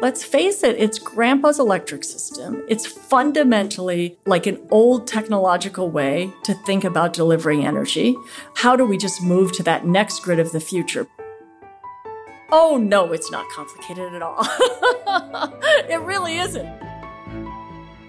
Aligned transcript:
Let's 0.00 0.24
face 0.24 0.62
it, 0.62 0.76
it's 0.78 0.98
grandpa's 0.98 1.58
electric 1.58 2.04
system. 2.04 2.64
It's 2.68 2.86
fundamentally 2.86 4.16
like 4.24 4.46
an 4.46 4.58
old 4.70 5.06
technological 5.06 5.90
way 5.90 6.32
to 6.44 6.54
think 6.54 6.84
about 6.84 7.12
delivering 7.12 7.66
energy. 7.66 8.16
How 8.54 8.76
do 8.76 8.86
we 8.86 8.96
just 8.96 9.22
move 9.22 9.52
to 9.52 9.62
that 9.64 9.86
next 9.86 10.20
grid 10.20 10.38
of 10.38 10.52
the 10.52 10.60
future? 10.60 11.06
Oh, 12.50 12.78
no, 12.78 13.12
it's 13.12 13.30
not 13.30 13.46
complicated 13.50 14.14
at 14.14 14.22
all. 14.22 14.38
it 15.86 16.00
really 16.00 16.38
isn't. 16.38 16.82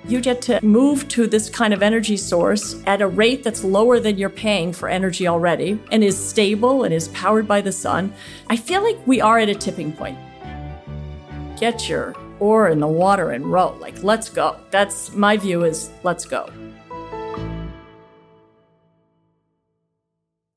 You 0.06 0.22
get 0.22 0.42
to 0.44 0.64
move 0.66 1.10
to 1.10 1.28
this 1.28 1.50
kind 1.50 1.74
of 1.74 1.84
energy 1.84 2.16
source 2.16 2.82
at 2.88 3.02
a 3.02 3.08
rate 3.08 3.44
that's 3.44 3.66
lower 3.66 4.00
than 4.00 4.18
you're 4.18 4.30
paying 4.30 4.72
for 4.72 4.88
energy 4.88 5.28
already 5.28 5.78
and 5.92 6.06
is 6.06 6.18
stable 6.18 6.86
and 6.86 6.94
is 6.94 7.10
powered 7.10 7.50
by 7.50 7.60
the 7.60 7.74
sun. 7.74 8.14
I 8.50 8.56
feel 8.56 8.82
like 8.82 8.98
we 9.06 9.20
are 9.20 9.40
at 9.40 9.50
a 9.50 9.56
tipping 9.56 9.92
point 9.92 10.18
get 11.62 11.88
your 11.88 12.16
oar 12.40 12.70
in 12.70 12.80
the 12.80 12.88
water 12.88 13.30
and 13.30 13.46
row. 13.46 13.78
Like, 13.80 14.04
let's 14.04 14.30
go. 14.30 14.58
That's 14.72 15.14
my 15.14 15.38
view 15.38 15.64
is 15.64 15.92
let's 16.04 16.26
go. 16.26 16.52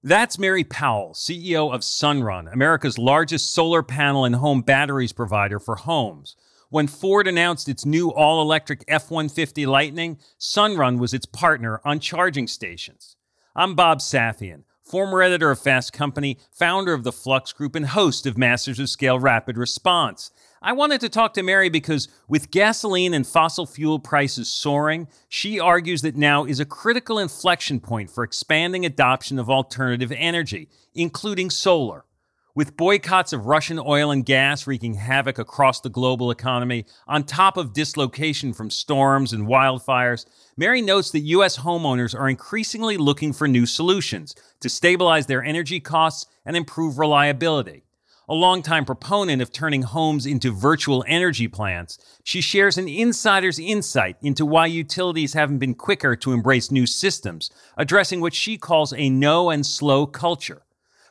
That's 0.03 0.39
Mary 0.39 0.65
Powell, 0.65 1.13
CEO 1.15 1.73
of 1.73 1.83
Sunrun, 1.83 2.53
America's 2.53 2.99
largest 2.99 3.55
solar 3.55 3.83
panel 3.83 4.25
and 4.25 4.35
home 4.37 4.61
batteries 4.63 5.13
provider 5.13 5.59
for 5.59 5.77
homes. 5.77 6.37
When 6.69 6.89
Ford 6.89 7.27
announced 7.27 7.69
its 7.69 7.87
new 7.87 8.11
all 8.11 8.43
electric 8.43 8.85
F 8.89 9.11
150 9.11 9.65
Lightning, 9.65 10.19
Sunrun 10.39 10.99
was 10.99 11.15
its 11.15 11.27
partner 11.27 11.81
on 11.85 12.01
charging 12.01 12.47
stations. 12.47 13.17
I'm 13.55 13.75
Bob 13.75 14.01
Safian, 14.01 14.65
former 14.83 15.23
editor 15.23 15.51
of 15.51 15.59
Fast 15.59 15.93
Company, 15.93 16.39
founder 16.51 16.93
of 16.93 17.05
the 17.05 17.13
Flux 17.13 17.53
Group, 17.53 17.75
and 17.75 17.87
host 17.87 18.27
of 18.27 18.37
Masters 18.37 18.79
of 18.79 18.91
Scale 18.91 19.19
Rapid 19.19 19.57
Response. 19.57 20.31
I 20.67 20.73
wanted 20.73 21.03
to 21.03 21.11
talk 21.11 21.35
to 21.35 21.43
Mary 21.43 21.69
because 21.69 22.09
with 22.27 22.51
gasoline 22.51 23.13
and 23.13 23.27
fossil 23.27 23.67
fuel 23.67 23.99
prices 23.99 24.49
soaring, 24.49 25.09
she 25.29 25.61
argues 25.61 26.01
that 26.01 26.17
now 26.17 26.47
is 26.47 26.59
a 26.59 26.65
critical 26.65 27.19
inflection 27.19 27.81
point 27.81 28.09
for 28.09 28.25
expanding 28.25 28.87
adoption 28.87 29.39
of 29.39 29.51
alternative 29.51 30.11
energy, 30.11 30.71
including 30.95 31.51
solar. 31.51 32.07
With 32.55 32.79
boycotts 32.79 33.35
of 33.35 33.45
Russian 33.45 33.79
oil 33.79 34.11
and 34.11 34.25
gas 34.25 34.67
wreaking 34.67 34.95
havoc 34.95 35.39
across 35.39 35.83
the 35.83 35.91
global 35.91 36.31
economy, 36.31 36.87
on 37.07 37.25
top 37.25 37.59
of 37.59 37.75
dislocation 37.75 38.55
from 38.55 38.71
storms 38.71 39.35
and 39.35 39.47
wildfires, 39.47 40.25
Mary 40.57 40.81
notes 40.81 41.11
that 41.11 41.19
U.S. 41.21 41.59
homeowners 41.59 42.19
are 42.19 42.31
increasingly 42.31 42.97
looking 42.97 43.35
for 43.35 43.47
new 43.47 43.67
solutions 43.67 44.35
to 44.61 44.71
stabilize 44.71 45.27
their 45.27 45.45
energy 45.45 45.79
costs 45.79 46.25
and 46.47 46.57
improve 46.57 46.97
reliability. 46.97 47.84
A 48.27 48.35
longtime 48.35 48.87
proponent 48.87 49.43
of 49.43 49.53
turning 49.53 49.83
homes 49.83 50.25
into 50.25 50.51
virtual 50.51 51.05
energy 51.07 51.47
plants, 51.47 51.99
she 52.23 52.41
shares 52.41 52.79
an 52.79 52.89
insider's 52.89 53.59
insight 53.59 54.17
into 54.23 54.47
why 54.47 54.65
utilities 54.65 55.35
haven't 55.35 55.59
been 55.59 55.75
quicker 55.75 56.17
to 56.17 56.33
embrace 56.33 56.71
new 56.71 56.87
systems, 56.87 57.51
addressing 57.77 58.23
what 58.23 58.33
she 58.33 58.57
calls 58.57 58.95
a 58.95 59.11
no 59.11 59.51
and 59.51 59.67
slow 59.67 60.07
culture. 60.07 60.63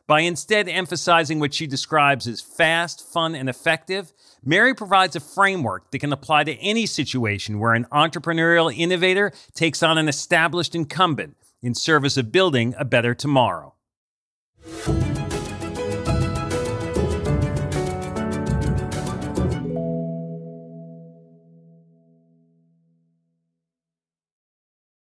By 0.07 0.21
instead 0.21 0.67
emphasizing 0.67 1.39
what 1.39 1.53
she 1.53 1.67
describes 1.67 2.27
as 2.27 2.41
fast, 2.41 3.07
fun, 3.07 3.35
and 3.35 3.47
effective, 3.47 4.11
Mary 4.43 4.73
provides 4.73 5.15
a 5.15 5.19
framework 5.19 5.91
that 5.91 5.99
can 5.99 6.11
apply 6.11 6.45
to 6.45 6.55
any 6.55 6.87
situation 6.87 7.59
where 7.59 7.75
an 7.75 7.85
entrepreneurial 7.91 8.75
innovator 8.75 9.31
takes 9.53 9.83
on 9.83 9.99
an 9.99 10.09
established 10.09 10.73
incumbent 10.73 11.37
in 11.61 11.75
service 11.75 12.17
of 12.17 12.31
building 12.31 12.73
a 12.77 12.83
better 12.83 13.13
tomorrow. 13.13 13.75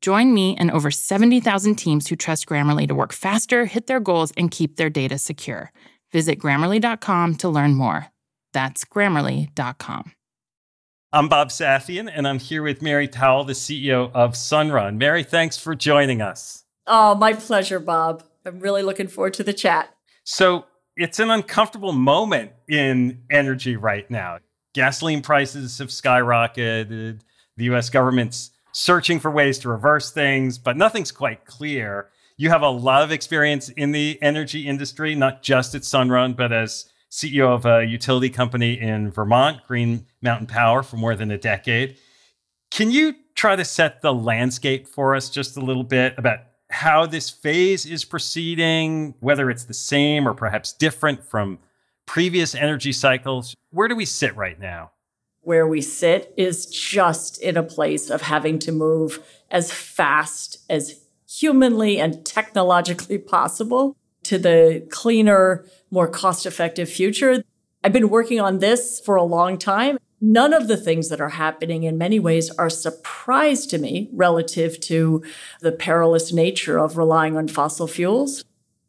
Join 0.00 0.32
me 0.32 0.56
and 0.56 0.70
over 0.70 0.90
70,000 0.90 1.74
teams 1.74 2.06
who 2.08 2.16
trust 2.16 2.46
Grammarly 2.46 2.86
to 2.86 2.94
work 2.94 3.12
faster, 3.12 3.64
hit 3.64 3.86
their 3.86 4.00
goals, 4.00 4.32
and 4.36 4.50
keep 4.50 4.76
their 4.76 4.90
data 4.90 5.18
secure. 5.18 5.72
Visit 6.12 6.38
grammarly.com 6.38 7.34
to 7.36 7.48
learn 7.48 7.74
more. 7.74 8.06
That's 8.52 8.84
grammarly.com. 8.84 10.12
I'm 11.12 11.28
Bob 11.28 11.48
Safian, 11.48 12.10
and 12.12 12.28
I'm 12.28 12.38
here 12.38 12.62
with 12.62 12.82
Mary 12.82 13.08
Powell, 13.08 13.44
the 13.44 13.54
CEO 13.54 14.12
of 14.12 14.34
Sunrun. 14.34 14.98
Mary, 14.98 15.24
thanks 15.24 15.56
for 15.56 15.74
joining 15.74 16.20
us. 16.20 16.64
Oh, 16.86 17.14
my 17.14 17.32
pleasure, 17.32 17.80
Bob. 17.80 18.22
I'm 18.44 18.60
really 18.60 18.82
looking 18.82 19.08
forward 19.08 19.34
to 19.34 19.42
the 19.42 19.54
chat. 19.54 19.94
So, 20.24 20.66
it's 20.96 21.18
an 21.18 21.30
uncomfortable 21.30 21.92
moment 21.92 22.52
in 22.68 23.22
energy 23.30 23.76
right 23.76 24.10
now. 24.10 24.38
Gasoline 24.74 25.22
prices 25.22 25.78
have 25.78 25.88
skyrocketed. 25.88 27.20
The 27.56 27.64
US 27.64 27.88
government's 27.88 28.50
searching 28.78 29.18
for 29.18 29.28
ways 29.28 29.58
to 29.58 29.68
reverse 29.68 30.12
things, 30.12 30.56
but 30.56 30.76
nothing's 30.76 31.10
quite 31.10 31.44
clear. 31.44 32.10
You 32.36 32.50
have 32.50 32.62
a 32.62 32.68
lot 32.68 33.02
of 33.02 33.10
experience 33.10 33.70
in 33.70 33.90
the 33.90 34.16
energy 34.22 34.68
industry, 34.68 35.16
not 35.16 35.42
just 35.42 35.74
at 35.74 35.82
Sunrun, 35.82 36.36
but 36.36 36.52
as 36.52 36.88
CEO 37.10 37.48
of 37.48 37.66
a 37.66 37.84
utility 37.84 38.30
company 38.30 38.78
in 38.80 39.10
Vermont, 39.10 39.66
Green 39.66 40.06
Mountain 40.22 40.46
Power, 40.46 40.84
for 40.84 40.96
more 40.96 41.16
than 41.16 41.32
a 41.32 41.36
decade. 41.36 41.96
Can 42.70 42.92
you 42.92 43.16
try 43.34 43.56
to 43.56 43.64
set 43.64 44.00
the 44.00 44.14
landscape 44.14 44.86
for 44.86 45.16
us 45.16 45.28
just 45.28 45.56
a 45.56 45.60
little 45.60 45.82
bit 45.82 46.14
about 46.16 46.38
how 46.70 47.04
this 47.04 47.30
phase 47.30 47.84
is 47.84 48.04
proceeding, 48.04 49.16
whether 49.18 49.50
it's 49.50 49.64
the 49.64 49.74
same 49.74 50.28
or 50.28 50.34
perhaps 50.34 50.72
different 50.72 51.24
from 51.24 51.58
previous 52.06 52.54
energy 52.54 52.92
cycles? 52.92 53.56
Where 53.70 53.88
do 53.88 53.96
we 53.96 54.04
sit 54.04 54.36
right 54.36 54.60
now? 54.60 54.92
Where 55.48 55.66
we 55.66 55.80
sit 55.80 56.30
is 56.36 56.66
just 56.66 57.40
in 57.40 57.56
a 57.56 57.62
place 57.62 58.10
of 58.10 58.20
having 58.20 58.58
to 58.58 58.70
move 58.70 59.18
as 59.50 59.72
fast 59.72 60.58
as 60.68 61.00
humanly 61.26 61.98
and 61.98 62.22
technologically 62.26 63.16
possible 63.16 63.96
to 64.22 64.36
the 64.36 64.86
cleaner, 64.90 65.64
more 65.90 66.06
cost 66.06 66.44
effective 66.44 66.86
future. 66.90 67.42
I've 67.82 67.94
been 67.94 68.10
working 68.10 68.38
on 68.42 68.58
this 68.58 69.00
for 69.00 69.16
a 69.16 69.22
long 69.22 69.56
time. 69.56 69.96
None 70.20 70.52
of 70.52 70.68
the 70.68 70.76
things 70.76 71.08
that 71.08 71.20
are 71.20 71.30
happening 71.30 71.84
in 71.84 71.96
many 71.96 72.20
ways 72.20 72.50
are 72.50 72.68
surprise 72.68 73.64
to 73.68 73.78
me 73.78 74.10
relative 74.12 74.78
to 74.80 75.22
the 75.62 75.72
perilous 75.72 76.30
nature 76.30 76.78
of 76.78 76.98
relying 76.98 77.38
on 77.38 77.48
fossil 77.48 77.86
fuels 77.86 78.44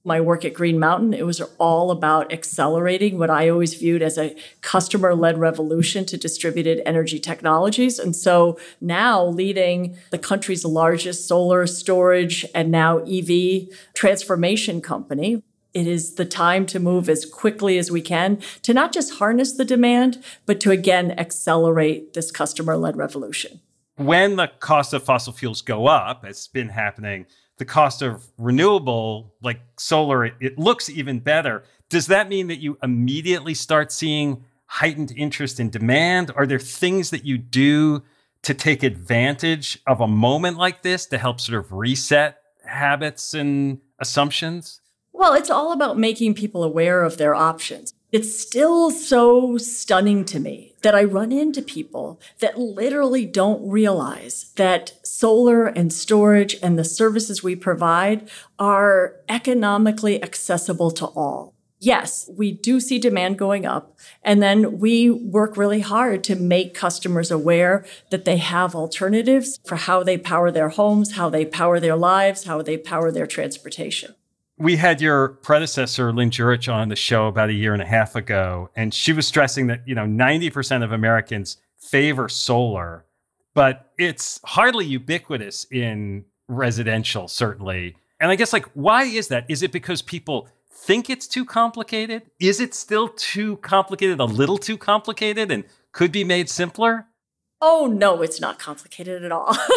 my 0.09 0.19
work 0.19 0.44
at 0.44 0.56
Green 0.56 0.79
Mountain, 0.79 1.13
it 1.13 1.25
was 1.25 1.39
all 1.59 1.91
about 1.91 2.33
accelerating 2.33 3.17
what 3.19 3.29
I 3.29 3.47
always 3.47 3.75
viewed 3.75 4.01
as 4.01 4.17
a 4.17 4.35
customer 4.61 5.13
led 5.13 5.38
revolution 5.38 6.03
to 6.07 6.17
distributed 6.17 6.81
energy 6.83 7.19
technologies. 7.19 8.00
And 8.00 8.15
so 8.15 8.59
now 8.81 9.23
leading 9.23 9.97
the 10.09 10.17
country's 10.17 10.65
largest 10.65 11.27
solar 11.27 11.67
storage 11.67 12.44
and 12.56 12.71
now 12.71 12.97
EV 13.06 13.69
transformation 13.94 14.81
company, 14.81 15.44
it 15.75 15.85
is 15.85 16.15
the 16.15 16.25
time 16.25 16.65
to 16.65 16.79
move 16.79 17.07
as 17.07 17.27
quickly 17.27 17.77
as 17.77 17.91
we 17.91 18.01
can 18.01 18.41
to 18.63 18.73
not 18.73 18.91
just 18.91 19.19
harness 19.19 19.53
the 19.53 19.63
demand, 19.63 20.23
but 20.47 20.59
to 20.61 20.71
again 20.71 21.11
accelerate 21.19 22.13
this 22.15 22.31
customer 22.31 22.75
led 22.75 22.97
revolution. 22.97 23.61
When 23.95 24.38
the 24.38 24.47
cost 24.59 24.94
of 24.94 25.03
fossil 25.03 25.33
fuels 25.33 25.61
go 25.61 25.85
up, 25.85 26.25
it's 26.25 26.47
been 26.47 26.69
happening, 26.69 27.27
the 27.59 27.65
cost 27.65 28.01
of 28.01 28.25
renewable, 28.38 29.35
like 29.44 29.59
solar, 29.77 30.25
it, 30.25 30.33
it 30.39 30.57
looks 30.57 30.89
even 30.89 31.19
better. 31.19 31.63
Does 31.89 32.07
that 32.07 32.29
mean 32.29 32.47
that 32.47 32.59
you 32.59 32.77
immediately 32.81 33.53
start 33.53 33.91
seeing 33.91 34.44
heightened 34.65 35.13
interest 35.15 35.59
in 35.59 35.69
demand? 35.69 36.31
Are 36.35 36.47
there 36.47 36.59
things 36.59 37.09
that 37.11 37.25
you 37.25 37.38
do 37.38 38.03
to 38.44 38.53
take 38.53 38.81
advantage 38.81 39.79
of 39.85 40.00
a 40.00 40.07
moment 40.07 40.57
like 40.57 40.81
this 40.81 41.06
to 41.07 41.17
help 41.17 41.41
sort 41.41 41.59
of 41.59 41.71
reset 41.71 42.41
habits 42.65 43.33
and 43.33 43.79
assumptions? 44.00 44.81
Well, 45.11 45.33
it's 45.33 45.50
all 45.50 45.73
about 45.73 46.00
making 46.00 46.35
people 46.35 46.63
aware 46.63 47.03
of 47.03 47.17
their 47.17 47.35
options. 47.35 47.94
It's 48.11 48.39
still 48.39 48.89
so 48.89 49.59
stunning 49.59 50.25
to 50.25 50.39
me 50.39 50.73
that 50.81 50.95
I 50.95 51.03
run 51.03 51.31
into 51.31 51.61
people 51.61 52.19
that 52.39 52.57
literally 52.57 53.23
don't 53.23 53.69
realize 53.69 54.51
that 54.56 54.94
solar 55.03 55.67
and 55.67 55.94
storage 55.94 56.56
and 56.63 56.77
the 56.77 56.83
services 56.83 57.44
we 57.44 57.56
provide 57.56 58.27
are 58.57 59.17
economically 59.29 60.23
accessible 60.23 60.89
to 60.91 61.06
all. 61.06 61.53
Yes, 61.77 62.27
we 62.35 62.51
do 62.51 62.79
see 62.79 62.97
demand 62.97 63.38
going 63.38 63.67
up. 63.67 63.95
And 64.23 64.41
then 64.41 64.79
we 64.79 65.11
work 65.11 65.56
really 65.56 65.81
hard 65.81 66.23
to 66.25 66.35
make 66.35 66.73
customers 66.73 67.29
aware 67.29 67.85
that 68.09 68.25
they 68.25 68.38
have 68.38 68.73
alternatives 68.73 69.59
for 69.63 69.75
how 69.75 70.01
they 70.01 70.17
power 70.17 70.50
their 70.50 70.69
homes, 70.69 71.13
how 71.13 71.29
they 71.29 71.45
power 71.45 71.79
their 71.79 71.95
lives, 71.95 72.45
how 72.45 72.63
they 72.63 72.75
power 72.75 73.11
their 73.11 73.27
transportation 73.27 74.15
we 74.59 74.75
had 74.75 75.01
your 75.01 75.29
predecessor 75.29 76.11
lynn 76.13 76.29
jurich 76.29 76.67
on 76.67 76.89
the 76.89 76.95
show 76.95 77.27
about 77.27 77.50
a 77.50 77.53
year 77.53 77.73
and 77.73 77.81
a 77.81 77.85
half 77.85 78.15
ago 78.15 78.69
and 78.75 78.94
she 78.94 79.13
was 79.13 79.25
stressing 79.25 79.67
that 79.67 79.88
you 79.88 79.95
know 79.95 80.06
90% 80.06 80.83
of 80.83 80.91
americans 80.91 81.57
favor 81.77 82.29
solar 82.29 83.06
but 83.53 83.91
it's 83.97 84.39
hardly 84.45 84.85
ubiquitous 84.85 85.65
in 85.71 86.23
residential 86.47 87.27
certainly. 87.27 87.95
And 88.19 88.31
i 88.31 88.35
guess 88.35 88.53
like 88.53 88.65
why 88.73 89.03
is 89.03 89.27
that? 89.29 89.45
Is 89.47 89.63
it 89.63 89.71
because 89.71 90.01
people 90.01 90.47
think 90.71 91.09
it's 91.09 91.27
too 91.27 91.45
complicated? 91.45 92.23
Is 92.39 92.59
it 92.59 92.73
still 92.73 93.09
too 93.09 93.57
complicated 93.57 94.19
a 94.19 94.25
little 94.25 94.57
too 94.57 94.77
complicated 94.77 95.51
and 95.51 95.63
could 95.91 96.11
be 96.11 96.23
made 96.23 96.50
simpler? 96.50 97.07
Oh 97.61 97.88
no 97.91 98.21
it's 98.21 98.39
not 98.39 98.59
complicated 98.59 99.23
at 99.23 99.31
all. 99.31 99.56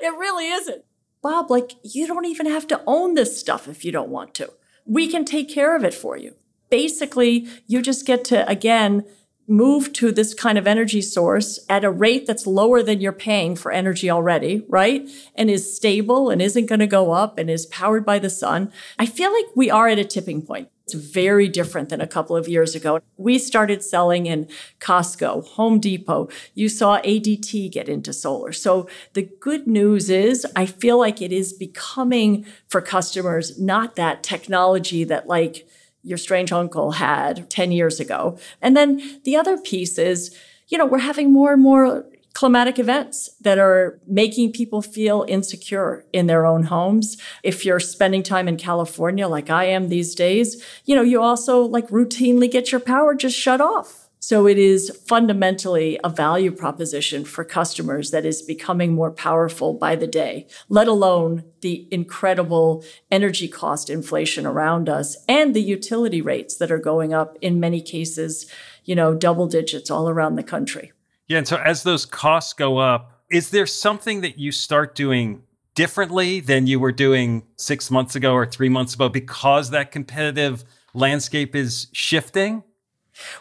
It 0.00 0.16
really 0.18 0.48
isn't 0.48 0.84
Bob, 1.22 1.50
like, 1.50 1.72
you 1.82 2.06
don't 2.06 2.26
even 2.26 2.46
have 2.46 2.66
to 2.66 2.82
own 2.86 3.14
this 3.14 3.38
stuff 3.38 3.68
if 3.68 3.84
you 3.84 3.92
don't 3.92 4.10
want 4.10 4.34
to. 4.34 4.52
We 4.84 5.08
can 5.08 5.24
take 5.24 5.48
care 5.48 5.76
of 5.76 5.84
it 5.84 5.94
for 5.94 6.16
you. 6.16 6.34
Basically, 6.68 7.46
you 7.68 7.80
just 7.80 8.06
get 8.06 8.24
to, 8.24 8.48
again, 8.48 9.04
move 9.46 9.92
to 9.92 10.10
this 10.10 10.34
kind 10.34 10.58
of 10.58 10.66
energy 10.66 11.00
source 11.00 11.64
at 11.68 11.84
a 11.84 11.90
rate 11.90 12.26
that's 12.26 12.46
lower 12.46 12.82
than 12.82 13.00
you're 13.00 13.12
paying 13.12 13.54
for 13.54 13.70
energy 13.70 14.10
already, 14.10 14.64
right? 14.68 15.08
And 15.34 15.50
is 15.50 15.76
stable 15.76 16.30
and 16.30 16.42
isn't 16.42 16.66
going 16.66 16.80
to 16.80 16.86
go 16.86 17.12
up 17.12 17.38
and 17.38 17.50
is 17.50 17.66
powered 17.66 18.04
by 18.04 18.18
the 18.18 18.30
sun. 18.30 18.72
I 18.98 19.06
feel 19.06 19.32
like 19.32 19.46
we 19.54 19.70
are 19.70 19.88
at 19.88 19.98
a 19.98 20.04
tipping 20.04 20.42
point. 20.42 20.70
It's 20.84 20.94
very 20.94 21.48
different 21.48 21.88
than 21.88 22.00
a 22.00 22.06
couple 22.06 22.36
of 22.36 22.48
years 22.48 22.74
ago. 22.74 23.00
We 23.16 23.38
started 23.38 23.82
selling 23.82 24.26
in 24.26 24.48
Costco, 24.80 25.46
Home 25.50 25.78
Depot. 25.78 26.28
You 26.54 26.68
saw 26.68 27.00
ADT 27.00 27.70
get 27.70 27.88
into 27.88 28.12
solar. 28.12 28.52
So 28.52 28.88
the 29.12 29.22
good 29.22 29.66
news 29.66 30.10
is 30.10 30.46
I 30.56 30.66
feel 30.66 30.98
like 30.98 31.22
it 31.22 31.32
is 31.32 31.52
becoming 31.52 32.44
for 32.68 32.80
customers 32.80 33.58
not 33.58 33.96
that 33.96 34.22
technology 34.22 35.04
that 35.04 35.28
like 35.28 35.68
your 36.02 36.18
strange 36.18 36.52
uncle 36.52 36.92
had 36.92 37.48
10 37.48 37.72
years 37.72 38.00
ago. 38.00 38.36
And 38.60 38.76
then 38.76 39.20
the 39.24 39.36
other 39.36 39.56
piece 39.56 39.98
is, 39.98 40.36
you 40.68 40.76
know, 40.76 40.86
we're 40.86 40.98
having 40.98 41.32
more 41.32 41.52
and 41.52 41.62
more 41.62 42.06
climatic 42.34 42.78
events 42.78 43.28
that 43.40 43.58
are 43.58 44.00
making 44.06 44.52
people 44.52 44.82
feel 44.82 45.24
insecure 45.28 46.04
in 46.12 46.26
their 46.26 46.46
own 46.46 46.64
homes. 46.64 47.16
If 47.42 47.64
you're 47.64 47.80
spending 47.80 48.22
time 48.22 48.48
in 48.48 48.56
California 48.56 49.28
like 49.28 49.50
I 49.50 49.64
am 49.64 49.88
these 49.88 50.14
days, 50.14 50.64
you 50.84 50.96
know, 50.96 51.02
you 51.02 51.20
also 51.22 51.62
like 51.62 51.88
routinely 51.88 52.50
get 52.50 52.72
your 52.72 52.80
power 52.80 53.14
just 53.14 53.36
shut 53.36 53.60
off. 53.60 54.02
So 54.24 54.46
it 54.46 54.56
is 54.56 54.96
fundamentally 55.04 55.98
a 56.04 56.08
value 56.08 56.52
proposition 56.52 57.24
for 57.24 57.42
customers 57.42 58.12
that 58.12 58.24
is 58.24 58.40
becoming 58.40 58.92
more 58.92 59.10
powerful 59.10 59.74
by 59.74 59.96
the 59.96 60.06
day, 60.06 60.46
let 60.68 60.86
alone 60.86 61.42
the 61.60 61.88
incredible 61.90 62.84
energy 63.10 63.48
cost 63.48 63.90
inflation 63.90 64.46
around 64.46 64.88
us 64.88 65.16
and 65.28 65.54
the 65.54 65.60
utility 65.60 66.22
rates 66.22 66.56
that 66.58 66.70
are 66.70 66.78
going 66.78 67.12
up 67.12 67.36
in 67.40 67.58
many 67.58 67.80
cases, 67.80 68.48
you 68.84 68.94
know, 68.94 69.12
double 69.12 69.48
digits 69.48 69.90
all 69.90 70.08
around 70.08 70.36
the 70.36 70.44
country. 70.44 70.92
Yeah. 71.32 71.38
And 71.38 71.48
so 71.48 71.56
as 71.56 71.82
those 71.82 72.04
costs 72.04 72.52
go 72.52 72.76
up, 72.76 73.22
is 73.30 73.48
there 73.48 73.64
something 73.64 74.20
that 74.20 74.38
you 74.38 74.52
start 74.52 74.94
doing 74.94 75.44
differently 75.74 76.40
than 76.40 76.66
you 76.66 76.78
were 76.78 76.92
doing 76.92 77.44
six 77.56 77.90
months 77.90 78.14
ago 78.14 78.34
or 78.34 78.44
three 78.44 78.68
months 78.68 78.92
ago 78.92 79.08
because 79.08 79.70
that 79.70 79.90
competitive 79.92 80.62
landscape 80.92 81.56
is 81.56 81.86
shifting? 81.92 82.62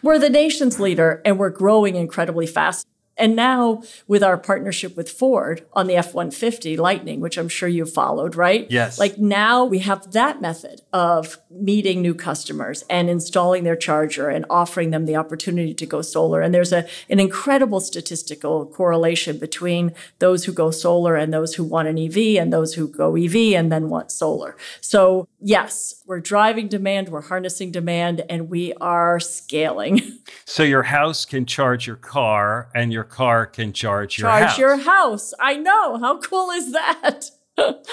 We're 0.02 0.20
the 0.20 0.30
nation's 0.30 0.80
leader 0.80 1.22
and 1.26 1.38
we're 1.38 1.50
growing 1.50 1.98
incredibly 1.98 2.48
fast. 2.48 2.88
And 3.18 3.36
now 3.36 3.84
with 4.08 4.24
our 4.24 4.38
partnership 4.38 4.96
with 4.96 5.10
Ford 5.10 5.66
on 5.74 5.88
the 5.88 5.96
F 5.96 6.14
150 6.14 6.78
Lightning, 6.78 7.20
which 7.20 7.38
I'm 7.38 7.50
sure 7.50 7.70
you 7.70 7.86
followed, 7.86 8.36
right? 8.36 8.66
Yes. 8.70 8.98
Like 8.98 9.18
now 9.18 9.66
we 9.66 9.80
have 9.80 10.12
that 10.14 10.42
method 10.42 10.82
of 10.92 11.38
meeting 11.50 12.02
new 12.02 12.16
customers 12.16 12.84
and 12.90 13.10
installing 13.10 13.64
their 13.64 13.76
charger 13.76 14.30
and 14.30 14.46
offering 14.50 14.92
them 14.92 15.06
the 15.06 15.16
opportunity 15.16 15.74
to 15.74 15.86
go 15.86 16.02
solar. 16.02 16.42
And 16.42 16.54
there's 16.54 16.74
a, 16.74 16.88
an 17.10 17.20
incredible 17.20 17.80
statistical 17.80 18.66
correlation 18.66 19.38
between 19.38 19.94
those 20.20 20.46
who 20.46 20.54
go 20.54 20.72
solar 20.72 21.16
and 21.16 21.34
those 21.34 21.56
who 21.56 21.64
want 21.64 21.88
an 21.88 22.00
EV 22.00 22.42
and 22.42 22.52
those 22.52 22.74
who 22.74 22.88
go 22.88 23.16
EV 23.16 23.54
and 23.54 23.72
then 23.72 23.90
want 23.90 24.12
solar. 24.12 24.56
So 24.80 25.28
yes, 25.40 26.02
we're 26.06 26.22
driving 26.22 26.68
demand, 26.68 27.10
we're 27.10 27.22
harnessing 27.22 27.72
demand, 27.72 28.24
and 28.30 28.50
we 28.50 28.74
are 28.76 29.20
scaling. 29.20 30.02
So 30.46 30.64
your 30.64 30.84
house 30.84 31.26
can 31.26 31.46
charge 31.46 31.88
your 31.88 31.96
car 31.96 32.70
and 32.76 32.92
your 32.92 33.01
car 33.04 33.46
can 33.46 33.74
charge 33.74 34.18
your 34.18 34.30
charge 34.30 34.44
house. 34.44 34.58
your 34.58 34.78
house. 34.78 35.34
I 35.40 35.56
know. 35.58 35.98
How 35.98 36.20
cool 36.20 36.50
is 36.52 36.72
that? 36.72 37.32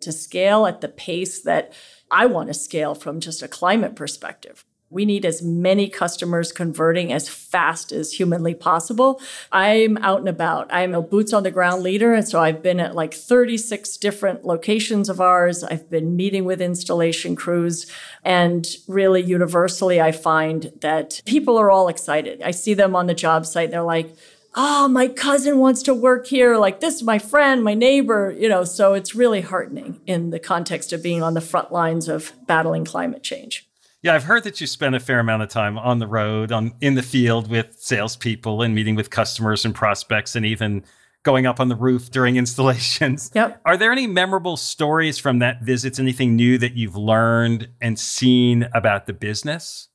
to 0.00 0.12
scale 0.12 0.66
at 0.66 0.80
the 0.80 0.88
pace 0.88 1.42
that 1.42 1.72
I 2.10 2.26
want 2.26 2.48
to 2.48 2.54
scale 2.54 2.94
from 2.94 3.20
just 3.20 3.42
a 3.42 3.48
climate 3.48 3.96
perspective. 3.96 4.64
We 4.88 5.04
need 5.04 5.24
as 5.24 5.42
many 5.42 5.88
customers 5.88 6.52
converting 6.52 7.12
as 7.12 7.28
fast 7.28 7.90
as 7.90 8.12
humanly 8.12 8.54
possible. 8.54 9.20
I'm 9.50 9.98
out 9.98 10.20
and 10.20 10.28
about. 10.28 10.68
I'm 10.72 10.94
a 10.94 11.02
boots 11.02 11.32
on 11.32 11.42
the 11.42 11.50
ground 11.50 11.82
leader. 11.82 12.14
And 12.14 12.26
so 12.26 12.40
I've 12.40 12.62
been 12.62 12.78
at 12.78 12.94
like 12.94 13.12
36 13.12 13.96
different 13.96 14.44
locations 14.44 15.08
of 15.08 15.20
ours. 15.20 15.64
I've 15.64 15.90
been 15.90 16.14
meeting 16.14 16.44
with 16.44 16.62
installation 16.62 17.34
crews. 17.34 17.90
And 18.22 18.64
really, 18.86 19.22
universally, 19.22 20.00
I 20.00 20.12
find 20.12 20.72
that 20.82 21.20
people 21.26 21.58
are 21.58 21.70
all 21.70 21.88
excited. 21.88 22.40
I 22.42 22.52
see 22.52 22.74
them 22.74 22.94
on 22.94 23.08
the 23.08 23.14
job 23.14 23.44
site. 23.44 23.72
They're 23.72 23.82
like, 23.82 24.14
oh, 24.56 24.88
my 24.88 25.06
cousin 25.06 25.58
wants 25.58 25.82
to 25.82 25.94
work 25.94 26.26
here. 26.26 26.56
Like, 26.56 26.80
this 26.80 26.96
is 26.96 27.02
my 27.02 27.18
friend, 27.18 27.62
my 27.62 27.74
neighbor, 27.74 28.34
you 28.36 28.48
know. 28.48 28.64
So 28.64 28.94
it's 28.94 29.14
really 29.14 29.42
heartening 29.42 30.00
in 30.06 30.30
the 30.30 30.40
context 30.40 30.92
of 30.92 31.02
being 31.02 31.22
on 31.22 31.34
the 31.34 31.40
front 31.40 31.70
lines 31.70 32.08
of 32.08 32.32
battling 32.46 32.84
climate 32.84 33.22
change. 33.22 33.68
Yeah, 34.02 34.14
I've 34.14 34.24
heard 34.24 34.44
that 34.44 34.60
you 34.60 34.66
spend 34.66 34.94
a 34.94 35.00
fair 35.00 35.18
amount 35.18 35.42
of 35.42 35.48
time 35.48 35.78
on 35.78 35.98
the 35.98 36.06
road, 36.06 36.52
on 36.52 36.72
in 36.80 36.94
the 36.94 37.02
field 37.02 37.50
with 37.50 37.78
salespeople 37.78 38.62
and 38.62 38.74
meeting 38.74 38.94
with 38.94 39.10
customers 39.10 39.64
and 39.64 39.74
prospects, 39.74 40.34
and 40.34 40.46
even 40.46 40.84
going 41.22 41.44
up 41.44 41.60
on 41.60 41.68
the 41.68 41.76
roof 41.76 42.10
during 42.10 42.36
installations. 42.36 43.30
Yep. 43.34 43.60
Are 43.64 43.76
there 43.76 43.92
any 43.92 44.06
memorable 44.06 44.56
stories 44.56 45.18
from 45.18 45.40
that 45.40 45.62
visit? 45.62 45.98
Anything 45.98 46.36
new 46.36 46.56
that 46.58 46.74
you've 46.74 46.96
learned 46.96 47.68
and 47.80 47.98
seen 47.98 48.68
about 48.72 49.06
the 49.06 49.12
business? 49.12 49.88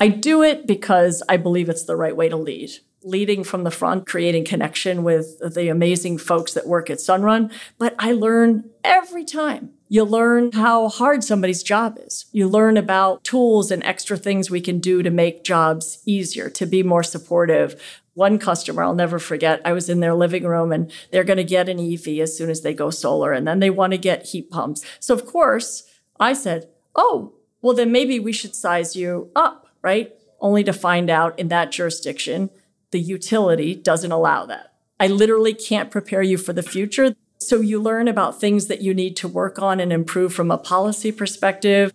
I 0.00 0.08
do 0.08 0.42
it 0.42 0.66
because 0.66 1.22
I 1.28 1.36
believe 1.36 1.68
it's 1.68 1.84
the 1.84 1.96
right 1.96 2.16
way 2.16 2.28
to 2.28 2.36
lead 2.36 2.70
leading 3.04 3.44
from 3.44 3.64
the 3.64 3.70
front, 3.70 4.06
creating 4.06 4.44
connection 4.44 5.04
with 5.04 5.38
the 5.54 5.68
amazing 5.68 6.18
folks 6.18 6.54
that 6.54 6.66
work 6.66 6.90
at 6.90 6.98
Sunrun. 6.98 7.52
But 7.78 7.94
I 7.98 8.12
learn 8.12 8.70
every 8.82 9.24
time. 9.24 9.70
You 9.88 10.04
learn 10.04 10.52
how 10.52 10.88
hard 10.88 11.22
somebody's 11.22 11.62
job 11.62 11.98
is. 12.00 12.24
You 12.32 12.48
learn 12.48 12.76
about 12.76 13.22
tools 13.22 13.70
and 13.70 13.84
extra 13.84 14.16
things 14.16 14.50
we 14.50 14.60
can 14.60 14.80
do 14.80 15.02
to 15.02 15.10
make 15.10 15.44
jobs 15.44 16.02
easier, 16.06 16.50
to 16.50 16.66
be 16.66 16.82
more 16.82 17.02
supportive. 17.02 17.80
One 18.14 18.38
customer 18.38 18.82
I'll 18.82 18.94
never 18.94 19.18
forget, 19.18 19.60
I 19.64 19.72
was 19.72 19.88
in 19.88 20.00
their 20.00 20.14
living 20.14 20.44
room 20.44 20.72
and 20.72 20.90
they're 21.10 21.22
going 21.22 21.36
to 21.36 21.44
get 21.44 21.68
an 21.68 21.78
EV 21.78 22.18
as 22.20 22.36
soon 22.36 22.48
as 22.48 22.62
they 22.62 22.74
go 22.74 22.90
solar 22.90 23.32
and 23.32 23.46
then 23.46 23.60
they 23.60 23.70
want 23.70 23.92
to 23.92 23.98
get 23.98 24.26
heat 24.26 24.50
pumps. 24.50 24.84
So 24.98 25.14
of 25.14 25.26
course, 25.26 25.84
I 26.18 26.32
said, 26.32 26.68
oh, 26.94 27.34
well, 27.60 27.74
then 27.74 27.92
maybe 27.92 28.18
we 28.18 28.32
should 28.32 28.54
size 28.54 28.96
you 28.96 29.30
up, 29.36 29.68
right? 29.82 30.12
Only 30.40 30.64
to 30.64 30.72
find 30.72 31.10
out 31.10 31.38
in 31.38 31.48
that 31.48 31.72
jurisdiction, 31.72 32.50
the 32.94 33.00
utility 33.00 33.74
doesn't 33.74 34.12
allow 34.12 34.46
that. 34.46 34.72
I 35.00 35.08
literally 35.08 35.52
can't 35.52 35.90
prepare 35.90 36.22
you 36.22 36.38
for 36.38 36.52
the 36.52 36.62
future. 36.62 37.16
So 37.38 37.60
you 37.60 37.82
learn 37.82 38.06
about 38.06 38.40
things 38.40 38.68
that 38.68 38.82
you 38.82 38.94
need 38.94 39.16
to 39.16 39.26
work 39.26 39.58
on 39.58 39.80
and 39.80 39.92
improve 39.92 40.32
from 40.32 40.52
a 40.52 40.56
policy 40.56 41.10
perspective. 41.10 41.92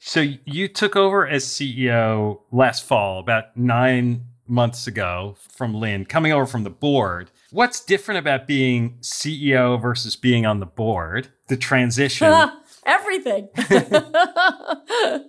So 0.00 0.20
you 0.44 0.68
took 0.68 0.96
over 0.96 1.26
as 1.26 1.46
CEO 1.46 2.40
last 2.52 2.84
fall, 2.84 3.20
about 3.20 3.56
nine 3.56 4.26
months 4.46 4.86
ago 4.86 5.36
from 5.38 5.72
Lynn, 5.72 6.04
coming 6.04 6.30
over 6.30 6.44
from 6.44 6.64
the 6.64 6.68
board. 6.68 7.30
What's 7.50 7.82
different 7.82 8.18
about 8.18 8.46
being 8.46 8.98
CEO 9.00 9.80
versus 9.80 10.14
being 10.14 10.44
on 10.44 10.60
the 10.60 10.66
board? 10.66 11.28
The 11.48 11.56
transition. 11.56 12.30
Everything. 12.86 13.48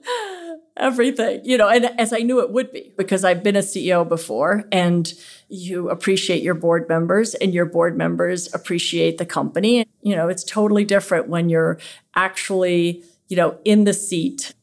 Everything. 0.78 1.42
You 1.44 1.58
know, 1.58 1.70
and 1.70 1.86
as 2.00 2.14
I 2.14 2.20
knew 2.20 2.42
it 2.42 2.52
would 2.52 2.72
be, 2.72 2.94
because 2.98 3.24
I've 3.24 3.44
been 3.44 3.56
a 3.56 3.60
CEO 3.60 4.08
before 4.08 4.66
and 4.72 5.12
you 5.48 5.90
appreciate 5.90 6.44
your 6.44 6.54
board 6.54 6.90
members 6.90 7.34
and 7.36 7.54
your 7.54 7.66
board 7.66 7.98
members 7.98 8.54
appreciate 8.54 9.18
the 9.18 9.26
company. 9.26 9.86
You 10.02 10.16
know, 10.16 10.28
it's 10.28 10.44
totally 10.44 10.86
different 10.86 11.30
when 11.30 11.50
you're 11.50 11.80
actually, 12.16 13.04
you 13.28 13.38
know, 13.38 13.58
in 13.64 13.86
the 13.86 13.94
seat. 13.94 14.54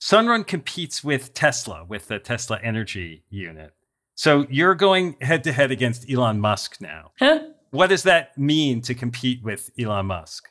Sunrun 0.00 0.46
competes 0.46 1.04
with 1.04 1.34
Tesla, 1.34 1.84
with 1.84 2.08
the 2.08 2.18
Tesla 2.18 2.58
Energy 2.62 3.24
Unit. 3.28 3.74
So 4.14 4.46
you're 4.50 4.74
going 4.74 5.16
head 5.20 5.44
to 5.44 5.52
head 5.52 5.70
against 5.70 6.10
Elon 6.10 6.40
Musk 6.40 6.80
now. 6.80 7.12
Huh? 7.18 7.40
What 7.70 7.88
does 7.88 8.02
that 8.04 8.36
mean 8.36 8.80
to 8.82 8.94
compete 8.94 9.42
with 9.42 9.70
Elon 9.78 10.06
Musk? 10.06 10.48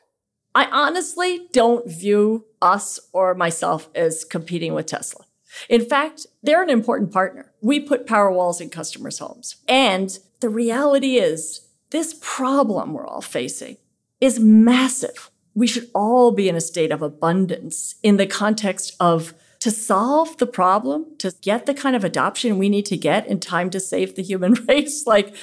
I 0.54 0.66
honestly 0.66 1.48
don't 1.52 1.88
view 1.88 2.44
us 2.60 2.98
or 3.12 3.34
myself 3.34 3.88
as 3.94 4.24
competing 4.24 4.74
with 4.74 4.86
Tesla. 4.86 5.24
In 5.68 5.84
fact, 5.84 6.26
they're 6.42 6.62
an 6.62 6.70
important 6.70 7.12
partner. 7.12 7.52
We 7.60 7.80
put 7.80 8.06
Powerwalls 8.06 8.60
in 8.60 8.70
customers' 8.70 9.18
homes. 9.18 9.56
And 9.68 10.18
the 10.40 10.48
reality 10.48 11.16
is, 11.16 11.68
this 11.90 12.18
problem 12.20 12.92
we're 12.92 13.06
all 13.06 13.20
facing 13.20 13.76
is 14.20 14.38
massive. 14.38 15.30
We 15.54 15.66
should 15.66 15.90
all 15.94 16.30
be 16.30 16.48
in 16.48 16.56
a 16.56 16.60
state 16.60 16.92
of 16.92 17.02
abundance 17.02 17.96
in 18.02 18.16
the 18.16 18.26
context 18.26 18.94
of 19.00 19.34
to 19.58 19.70
solve 19.70 20.38
the 20.38 20.46
problem, 20.46 21.06
to 21.18 21.34
get 21.42 21.66
the 21.66 21.74
kind 21.74 21.94
of 21.94 22.04
adoption 22.04 22.58
we 22.58 22.68
need 22.68 22.86
to 22.86 22.96
get 22.96 23.26
in 23.26 23.40
time 23.40 23.70
to 23.70 23.80
save 23.80 24.14
the 24.14 24.22
human 24.22 24.54
race. 24.68 25.06
Like, 25.06 25.34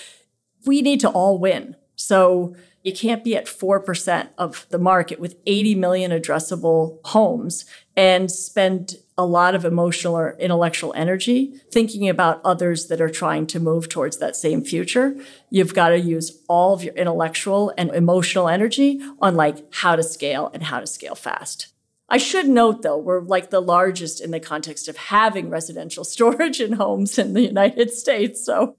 we 0.65 0.81
need 0.81 0.99
to 1.01 1.09
all 1.09 1.37
win. 1.37 1.75
So, 1.95 2.55
you 2.87 2.93
can't 2.93 3.21
be 3.21 3.35
at 3.35 3.47
4% 3.47 4.29
of 4.37 4.65
the 4.69 4.79
market 4.79 5.19
with 5.19 5.35
80 5.45 5.75
million 5.75 6.11
addressable 6.11 6.99
homes 7.03 7.65
and 7.97 8.31
spend 8.31 8.95
a 9.17 9.25
lot 9.25 9.55
of 9.55 9.65
emotional 9.65 10.17
or 10.17 10.37
intellectual 10.39 10.93
energy 10.95 11.59
thinking 11.69 12.07
about 12.07 12.39
others 12.45 12.87
that 12.87 13.01
are 13.01 13.09
trying 13.09 13.45
to 13.47 13.59
move 13.59 13.89
towards 13.89 14.19
that 14.19 14.37
same 14.37 14.63
future. 14.63 15.17
You've 15.49 15.73
got 15.73 15.89
to 15.89 15.99
use 15.99 16.41
all 16.47 16.73
of 16.73 16.81
your 16.81 16.93
intellectual 16.93 17.73
and 17.77 17.89
emotional 17.93 18.47
energy 18.47 19.01
on 19.19 19.35
like 19.35 19.57
how 19.73 19.97
to 19.97 20.03
scale 20.03 20.49
and 20.53 20.63
how 20.63 20.79
to 20.79 20.87
scale 20.87 21.15
fast. 21.15 21.73
I 22.07 22.17
should 22.17 22.47
note 22.47 22.83
though, 22.83 22.97
we're 22.97 23.19
like 23.19 23.49
the 23.49 23.59
largest 23.59 24.21
in 24.21 24.31
the 24.31 24.39
context 24.39 24.87
of 24.87 24.95
having 24.95 25.49
residential 25.49 26.03
storage 26.05 26.61
in 26.61 26.71
homes 26.71 27.19
in 27.19 27.33
the 27.33 27.41
United 27.41 27.91
States. 27.91 28.45
So 28.45 28.77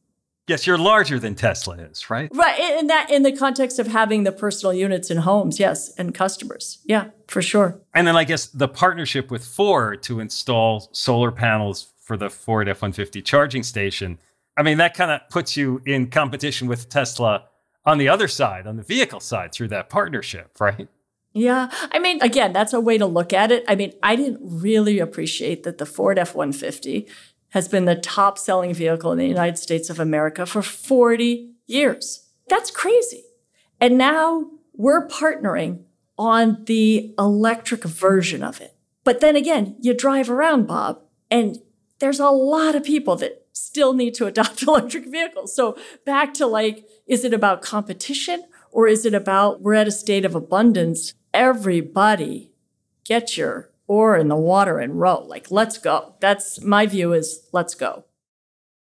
Yes, 0.48 0.66
you're 0.66 0.78
larger 0.78 1.18
than 1.18 1.34
Tesla 1.34 1.76
is, 1.76 2.08
right? 2.08 2.30
Right. 2.34 2.58
In 2.80 2.86
that 2.86 3.10
in 3.10 3.22
the 3.22 3.32
context 3.32 3.78
of 3.78 3.86
having 3.86 4.24
the 4.24 4.32
personal 4.32 4.72
units 4.72 5.10
in 5.10 5.18
homes, 5.18 5.60
yes, 5.60 5.94
and 5.98 6.14
customers. 6.14 6.78
Yeah, 6.84 7.10
for 7.26 7.42
sure. 7.42 7.80
And 7.94 8.06
then 8.06 8.16
I 8.16 8.24
guess 8.24 8.46
the 8.46 8.66
partnership 8.66 9.30
with 9.30 9.44
Ford 9.44 10.02
to 10.04 10.20
install 10.20 10.88
solar 10.92 11.30
panels 11.30 11.92
for 12.00 12.16
the 12.16 12.30
Ford 12.30 12.68
F-150 12.68 13.22
charging 13.24 13.62
station. 13.62 14.18
I 14.56 14.62
mean, 14.62 14.78
that 14.78 14.94
kind 14.94 15.10
of 15.10 15.20
puts 15.28 15.56
you 15.56 15.82
in 15.84 16.08
competition 16.08 16.66
with 16.66 16.88
Tesla 16.88 17.44
on 17.84 17.98
the 17.98 18.08
other 18.08 18.26
side, 18.26 18.66
on 18.66 18.76
the 18.76 18.82
vehicle 18.82 19.20
side 19.20 19.52
through 19.52 19.68
that 19.68 19.90
partnership, 19.90 20.58
right? 20.58 20.88
Yeah. 21.34 21.70
I 21.92 21.98
mean, 21.98 22.20
again, 22.22 22.52
that's 22.52 22.72
a 22.72 22.80
way 22.80 22.98
to 22.98 23.06
look 23.06 23.32
at 23.32 23.52
it. 23.52 23.64
I 23.68 23.74
mean, 23.74 23.92
I 24.02 24.16
didn't 24.16 24.40
really 24.42 24.98
appreciate 24.98 25.62
that 25.64 25.78
the 25.78 25.86
Ford 25.86 26.18
F 26.18 26.34
150 26.34 27.06
has 27.50 27.68
been 27.68 27.84
the 27.84 27.94
top 27.94 28.38
selling 28.38 28.74
vehicle 28.74 29.12
in 29.12 29.18
the 29.18 29.26
United 29.26 29.58
States 29.58 29.90
of 29.90 29.98
America 29.98 30.46
for 30.46 30.62
40 30.62 31.52
years. 31.66 32.26
That's 32.48 32.70
crazy. 32.70 33.24
And 33.80 33.96
now 33.96 34.50
we're 34.74 35.06
partnering 35.06 35.84
on 36.18 36.64
the 36.64 37.14
electric 37.18 37.84
version 37.84 38.42
of 38.42 38.60
it. 38.60 38.74
But 39.04 39.20
then 39.20 39.36
again, 39.36 39.76
you 39.80 39.94
drive 39.94 40.28
around, 40.28 40.66
Bob, 40.66 41.00
and 41.30 41.58
there's 41.98 42.20
a 42.20 42.30
lot 42.30 42.74
of 42.74 42.84
people 42.84 43.16
that 43.16 43.46
still 43.52 43.92
need 43.92 44.14
to 44.14 44.26
adopt 44.26 44.62
electric 44.66 45.10
vehicles. 45.10 45.54
So 45.54 45.76
back 46.04 46.34
to 46.34 46.46
like, 46.46 46.86
is 47.06 47.24
it 47.24 47.32
about 47.32 47.62
competition 47.62 48.44
or 48.70 48.86
is 48.86 49.04
it 49.06 49.14
about 49.14 49.62
we're 49.62 49.74
at 49.74 49.88
a 49.88 49.92
state 49.92 50.24
of 50.24 50.34
abundance? 50.34 51.14
Everybody 51.32 52.52
get 53.04 53.36
your 53.36 53.70
oar 53.88 54.16
in 54.16 54.28
the 54.28 54.36
water 54.36 54.78
and 54.78 55.00
row. 55.00 55.20
Like, 55.26 55.50
let's 55.50 55.78
go. 55.78 56.14
That's 56.20 56.62
my 56.62 56.86
view 56.86 57.12
is 57.12 57.48
let's 57.52 57.74
go. 57.74 58.04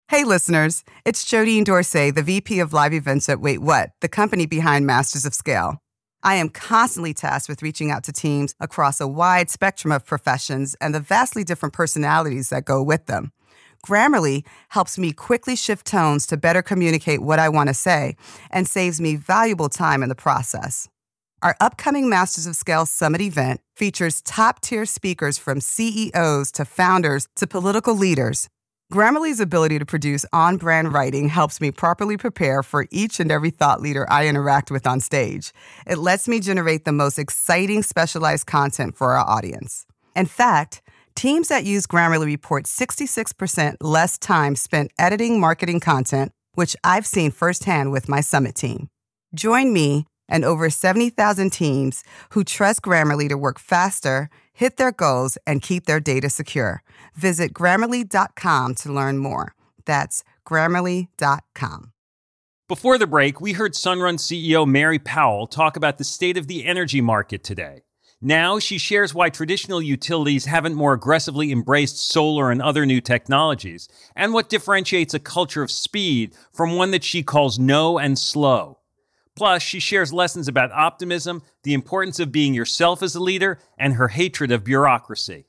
Hey, 0.09 0.23
listeners, 0.23 0.83
it's 1.03 1.25
Jodine 1.25 1.65
Dorsey, 1.65 2.11
the 2.11 2.21
VP 2.21 2.59
of 2.59 2.73
Live 2.73 2.93
Events 2.93 3.27
at 3.27 3.39
Wait 3.39 3.59
What, 3.59 3.91
the 4.01 4.07
company 4.07 4.45
behind 4.45 4.85
Masters 4.85 5.25
of 5.25 5.33
Scale. 5.33 5.81
I 6.21 6.35
am 6.35 6.49
constantly 6.49 7.13
tasked 7.13 7.49
with 7.49 7.61
reaching 7.61 7.91
out 7.91 8.03
to 8.03 8.11
teams 8.11 8.53
across 8.59 8.99
a 8.99 9.07
wide 9.07 9.49
spectrum 9.49 9.91
of 9.91 10.05
professions 10.05 10.75
and 10.81 10.93
the 10.93 10.99
vastly 10.99 11.43
different 11.43 11.73
personalities 11.73 12.49
that 12.49 12.65
go 12.65 12.83
with 12.83 13.05
them. 13.05 13.31
Grammarly 13.85 14.45
helps 14.69 14.97
me 14.97 15.11
quickly 15.11 15.55
shift 15.55 15.85
tones 15.85 16.25
to 16.27 16.37
better 16.37 16.61
communicate 16.61 17.21
what 17.21 17.39
I 17.39 17.49
want 17.49 17.69
to 17.69 17.73
say 17.73 18.15
and 18.51 18.67
saves 18.67 18.99
me 18.99 19.15
valuable 19.15 19.69
time 19.69 20.01
in 20.01 20.09
the 20.09 20.15
process. 20.15 20.89
Our 21.45 21.55
upcoming 21.61 22.09
Masters 22.09 22.47
of 22.47 22.55
Scale 22.55 22.87
Summit 22.87 23.21
event 23.21 23.61
features 23.75 24.19
top 24.23 24.61
tier 24.61 24.83
speakers 24.83 25.37
from 25.37 25.61
CEOs 25.61 26.51
to 26.53 26.65
founders 26.65 27.27
to 27.35 27.45
political 27.45 27.93
leaders. 27.93 28.49
Grammarly's 28.91 29.39
ability 29.39 29.77
to 29.77 29.85
produce 29.85 30.25
on 30.33 30.57
brand 30.57 30.91
writing 30.91 31.29
helps 31.29 31.61
me 31.61 31.69
properly 31.69 32.17
prepare 32.17 32.63
for 32.63 32.87
each 32.89 33.19
and 33.19 33.31
every 33.31 33.51
thought 33.51 33.79
leader 33.79 34.07
I 34.09 34.27
interact 34.27 34.71
with 34.71 34.87
on 34.87 34.99
stage. 35.01 35.53
It 35.85 35.99
lets 35.99 36.27
me 36.27 36.39
generate 36.39 36.83
the 36.83 36.91
most 36.91 37.19
exciting 37.19 37.83
specialized 37.83 38.47
content 38.47 38.97
for 38.97 39.13
our 39.13 39.23
audience. 39.23 39.85
In 40.15 40.25
fact, 40.25 40.81
teams 41.13 41.49
that 41.49 41.63
use 41.63 41.85
Grammarly 41.85 42.25
report 42.25 42.63
66% 42.63 43.75
less 43.81 44.17
time 44.17 44.55
spent 44.55 44.89
editing 44.97 45.39
marketing 45.39 45.79
content, 45.79 46.31
which 46.55 46.75
I've 46.83 47.05
seen 47.05 47.29
firsthand 47.29 47.91
with 47.91 48.09
my 48.09 48.21
summit 48.21 48.55
team. 48.55 48.89
Join 49.35 49.73
me 49.73 50.07
and 50.29 50.45
over 50.45 50.69
70,000 50.69 51.51
teams 51.51 52.03
who 52.29 52.43
trust 52.43 52.81
Grammarly 52.81 53.27
to 53.29 53.37
work 53.37 53.59
faster, 53.59 54.29
hit 54.53 54.77
their 54.77 54.91
goals, 54.91 55.37
and 55.45 55.61
keep 55.61 55.85
their 55.85 55.99
data 55.99 56.29
secure. 56.29 56.83
Visit 57.15 57.53
grammarly.com 57.53 58.75
to 58.75 58.93
learn 58.93 59.17
more. 59.17 59.53
That's 59.85 60.23
grammarly.com. 60.45 61.91
Before 62.67 62.97
the 62.97 63.05
break, 63.05 63.39
we 63.39 63.53
heard 63.53 63.73
Sunrun 63.73 64.17
CEO 64.17 64.65
Mary 64.67 64.97
Powell 64.97 65.45
talk 65.45 65.77
about 65.77 65.99
the 65.99 66.03
state 66.03 66.35
of 66.35 66.47
the 66.47 66.65
energy 66.65 66.99
market 66.99 67.43
today. 67.43 67.83
Now 68.21 68.57
she 68.57 68.79
shares 68.79 69.13
why 69.13 69.29
traditional 69.29 69.83
utilities 69.83 70.45
haven't 70.45 70.73
more 70.73 70.93
aggressively 70.93 71.51
embraced 71.51 71.99
solar 71.99 72.49
and 72.49 72.61
other 72.61 72.83
new 72.83 73.01
technologies, 73.01 73.87
and 74.15 74.33
what 74.33 74.49
differentiates 74.49 75.13
a 75.13 75.19
culture 75.19 75.61
of 75.61 75.69
speed 75.69 76.33
from 76.51 76.75
one 76.75 76.89
that 76.89 77.03
she 77.03 77.21
calls 77.21 77.59
no 77.59 77.99
and 77.99 78.17
slow. 78.17 78.79
Plus, 79.35 79.61
she 79.61 79.79
shares 79.79 80.13
lessons 80.13 80.47
about 80.47 80.71
optimism, 80.71 81.43
the 81.63 81.73
importance 81.73 82.19
of 82.19 82.31
being 82.31 82.53
yourself 82.53 83.03
as 83.03 83.15
a 83.15 83.19
leader, 83.19 83.59
and 83.77 83.93
her 83.93 84.07
hatred 84.07 84.51
of 84.51 84.63
bureaucracy. 84.63 85.45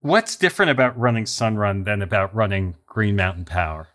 What's 0.00 0.36
different 0.36 0.70
about 0.70 0.98
running 0.98 1.24
Sunrun 1.24 1.84
than 1.84 2.02
about 2.02 2.34
running 2.34 2.76
Green 2.86 3.16
Mountain 3.16 3.46
Power? 3.46 3.88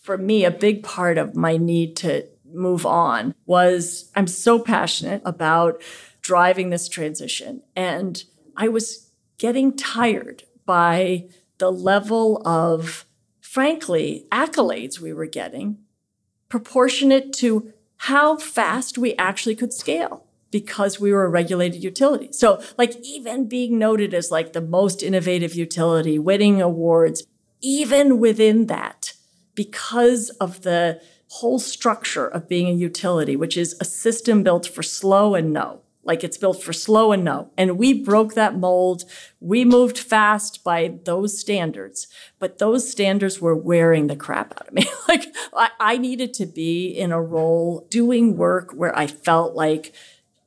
For 0.00 0.16
me, 0.16 0.44
a 0.44 0.50
big 0.50 0.82
part 0.82 1.18
of 1.18 1.34
my 1.34 1.56
need 1.56 1.96
to 1.96 2.26
move 2.50 2.86
on 2.86 3.34
was 3.44 4.10
I'm 4.14 4.26
so 4.26 4.58
passionate 4.58 5.20
about 5.24 5.82
driving 6.22 6.70
this 6.70 6.88
transition. 6.88 7.62
And 7.74 8.22
I 8.56 8.68
was 8.68 9.10
getting 9.38 9.76
tired 9.76 10.44
by 10.64 11.28
the 11.58 11.70
level 11.70 12.40
of, 12.46 13.04
frankly, 13.40 14.26
accolades 14.30 15.00
we 15.00 15.12
were 15.12 15.26
getting 15.26 15.83
proportionate 16.48 17.32
to 17.34 17.72
how 17.96 18.36
fast 18.36 18.98
we 18.98 19.14
actually 19.14 19.56
could 19.56 19.72
scale 19.72 20.24
because 20.50 21.00
we 21.00 21.12
were 21.12 21.24
a 21.24 21.28
regulated 21.28 21.82
utility. 21.82 22.28
So, 22.30 22.62
like, 22.78 22.94
even 23.02 23.48
being 23.48 23.78
noted 23.78 24.14
as 24.14 24.30
like 24.30 24.52
the 24.52 24.60
most 24.60 25.02
innovative 25.02 25.54
utility, 25.54 26.18
winning 26.18 26.62
awards, 26.62 27.26
even 27.60 28.18
within 28.18 28.66
that, 28.66 29.14
because 29.54 30.30
of 30.40 30.62
the 30.62 31.00
whole 31.28 31.58
structure 31.58 32.26
of 32.26 32.48
being 32.48 32.68
a 32.68 32.72
utility, 32.72 33.34
which 33.34 33.56
is 33.56 33.76
a 33.80 33.84
system 33.84 34.42
built 34.42 34.66
for 34.66 34.82
slow 34.82 35.34
and 35.34 35.52
no. 35.52 35.80
Like 36.04 36.22
it's 36.22 36.36
built 36.36 36.62
for 36.62 36.72
slow 36.72 37.12
and 37.12 37.24
no. 37.24 37.50
And 37.56 37.78
we 37.78 38.02
broke 38.02 38.34
that 38.34 38.56
mold. 38.56 39.04
We 39.40 39.64
moved 39.64 39.98
fast 39.98 40.62
by 40.62 40.98
those 41.04 41.38
standards, 41.38 42.08
but 42.38 42.58
those 42.58 42.90
standards 42.90 43.40
were 43.40 43.56
wearing 43.56 44.06
the 44.06 44.16
crap 44.16 44.52
out 44.60 44.68
of 44.68 44.74
me. 44.74 44.86
like 45.08 45.26
I, 45.54 45.70
I 45.80 45.98
needed 45.98 46.34
to 46.34 46.46
be 46.46 46.88
in 46.88 47.12
a 47.12 47.22
role 47.22 47.86
doing 47.90 48.36
work 48.36 48.72
where 48.72 48.96
I 48.96 49.06
felt 49.06 49.54
like 49.54 49.94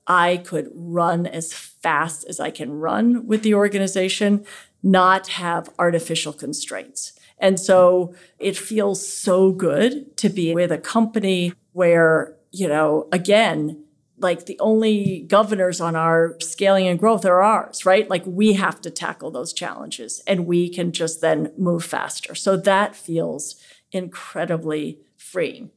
I 0.07 0.37
could 0.37 0.69
run 0.73 1.27
as 1.27 1.51
fast 1.53 2.25
as 2.29 2.39
I 2.39 2.49
can 2.49 2.71
run 2.71 3.27
with 3.27 3.43
the 3.43 3.53
organization, 3.53 4.45
not 4.81 5.27
have 5.27 5.69
artificial 5.77 6.31
constraints. 6.33 7.13
And 7.39 7.59
so 7.59 8.15
it 8.39 8.57
feels 8.57 9.05
so 9.07 9.51
good 9.51 10.17
to 10.17 10.29
be 10.29 10.53
with 10.55 10.71
a 10.71 10.77
company 10.77 11.53
where, 11.73 12.35
you 12.51 12.67
know, 12.67 13.07
again, 13.11 13.83
like 14.19 14.45
the 14.45 14.59
only 14.59 15.21
governors 15.21 15.79
on 15.79 15.95
our 15.95 16.35
scaling 16.39 16.87
and 16.87 16.99
growth 16.99 17.25
are 17.25 17.41
ours, 17.41 17.85
right? 17.85 18.09
Like 18.09 18.23
we 18.25 18.53
have 18.53 18.81
to 18.81 18.89
tackle 18.89 19.31
those 19.31 19.53
challenges 19.53 20.21
and 20.25 20.47
we 20.47 20.69
can 20.69 20.91
just 20.91 21.21
then 21.21 21.51
move 21.57 21.83
faster. 21.83 22.33
So 22.33 22.57
that 22.57 22.95
feels 22.95 23.55
incredibly 23.91 24.99
freeing. 25.17 25.71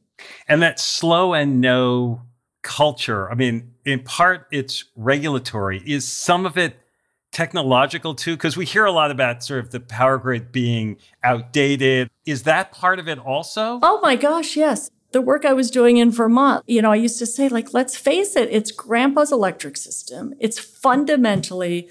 And 0.47 0.61
that 0.61 0.79
slow 0.79 1.33
and 1.33 1.61
no 1.61 2.21
culture, 2.63 3.29
I 3.31 3.35
mean, 3.35 3.73
in 3.85 4.03
part 4.03 4.47
it's 4.51 4.85
regulatory. 4.95 5.81
Is 5.85 6.07
some 6.07 6.45
of 6.45 6.57
it 6.57 6.75
technological 7.31 8.13
too? 8.13 8.35
Because 8.35 8.57
we 8.57 8.65
hear 8.65 8.85
a 8.85 8.91
lot 8.91 9.11
about 9.11 9.43
sort 9.43 9.63
of 9.63 9.71
the 9.71 9.79
power 9.79 10.17
grid 10.17 10.51
being 10.51 10.97
outdated. 11.23 12.09
Is 12.25 12.43
that 12.43 12.71
part 12.71 12.99
of 12.99 13.07
it 13.07 13.19
also? 13.19 13.79
Oh 13.81 13.99
my 14.01 14.15
gosh, 14.15 14.55
yes. 14.55 14.89
The 15.11 15.21
work 15.21 15.45
I 15.45 15.53
was 15.53 15.69
doing 15.69 15.97
in 15.97 16.11
Vermont, 16.11 16.63
you 16.67 16.81
know, 16.81 16.91
I 16.91 16.95
used 16.95 17.19
to 17.19 17.25
say, 17.25 17.49
like, 17.49 17.73
let's 17.73 17.97
face 17.97 18.35
it, 18.35 18.49
it's 18.51 18.71
grandpa's 18.71 19.31
electric 19.31 19.77
system. 19.77 20.33
It's 20.39 20.57
fundamentally 20.57 21.89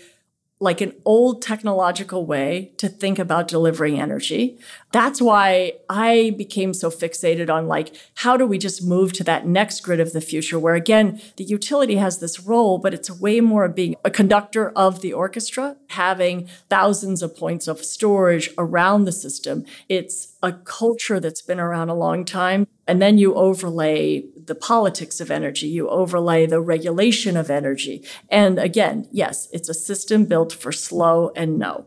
like 0.60 0.80
an 0.82 0.94
old 1.04 1.40
technological 1.40 2.26
way 2.26 2.72
to 2.76 2.88
think 2.88 3.18
about 3.18 3.48
delivering 3.48 3.98
energy. 3.98 4.58
That's 4.92 5.22
why 5.22 5.74
I 5.88 6.34
became 6.36 6.74
so 6.74 6.90
fixated 6.90 7.48
on 7.48 7.68
like, 7.68 7.94
how 8.16 8.36
do 8.36 8.44
we 8.44 8.58
just 8.58 8.84
move 8.84 9.12
to 9.14 9.24
that 9.24 9.46
next 9.46 9.80
grid 9.80 10.00
of 10.00 10.12
the 10.12 10.20
future 10.20 10.58
where 10.58 10.74
again, 10.74 11.20
the 11.36 11.44
utility 11.44 11.96
has 11.96 12.18
this 12.18 12.40
role, 12.40 12.78
but 12.78 12.92
it's 12.92 13.10
way 13.10 13.40
more 13.40 13.64
of 13.64 13.74
being 13.74 13.94
a 14.04 14.10
conductor 14.10 14.70
of 14.70 15.00
the 15.00 15.12
orchestra, 15.12 15.76
having 15.90 16.48
thousands 16.68 17.22
of 17.22 17.36
points 17.36 17.68
of 17.68 17.84
storage 17.84 18.50
around 18.58 19.04
the 19.04 19.12
system. 19.12 19.64
It's 19.88 20.36
a 20.42 20.52
culture 20.52 21.20
that's 21.20 21.42
been 21.42 21.60
around 21.60 21.88
a 21.88 21.94
long 21.94 22.24
time. 22.24 22.66
And 22.88 23.00
then 23.00 23.18
you 23.18 23.34
overlay 23.34 24.24
the 24.36 24.56
politics 24.56 25.20
of 25.20 25.30
energy, 25.30 25.68
you 25.68 25.88
overlay 25.88 26.46
the 26.46 26.60
regulation 26.60 27.36
of 27.36 27.48
energy. 27.48 28.04
And 28.28 28.58
again, 28.58 29.06
yes, 29.12 29.48
it's 29.52 29.68
a 29.68 29.74
system 29.74 30.24
built 30.24 30.52
for 30.52 30.72
slow 30.72 31.30
and 31.36 31.56
no. 31.56 31.86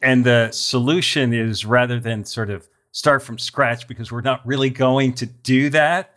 And 0.00 0.24
the 0.24 0.50
solution 0.52 1.32
is 1.32 1.64
rather 1.64 1.98
than 1.98 2.24
sort 2.24 2.50
of 2.50 2.68
start 2.92 3.22
from 3.22 3.38
scratch 3.38 3.88
because 3.88 4.12
we're 4.12 4.20
not 4.20 4.46
really 4.46 4.70
going 4.70 5.14
to 5.14 5.26
do 5.26 5.70
that, 5.70 6.14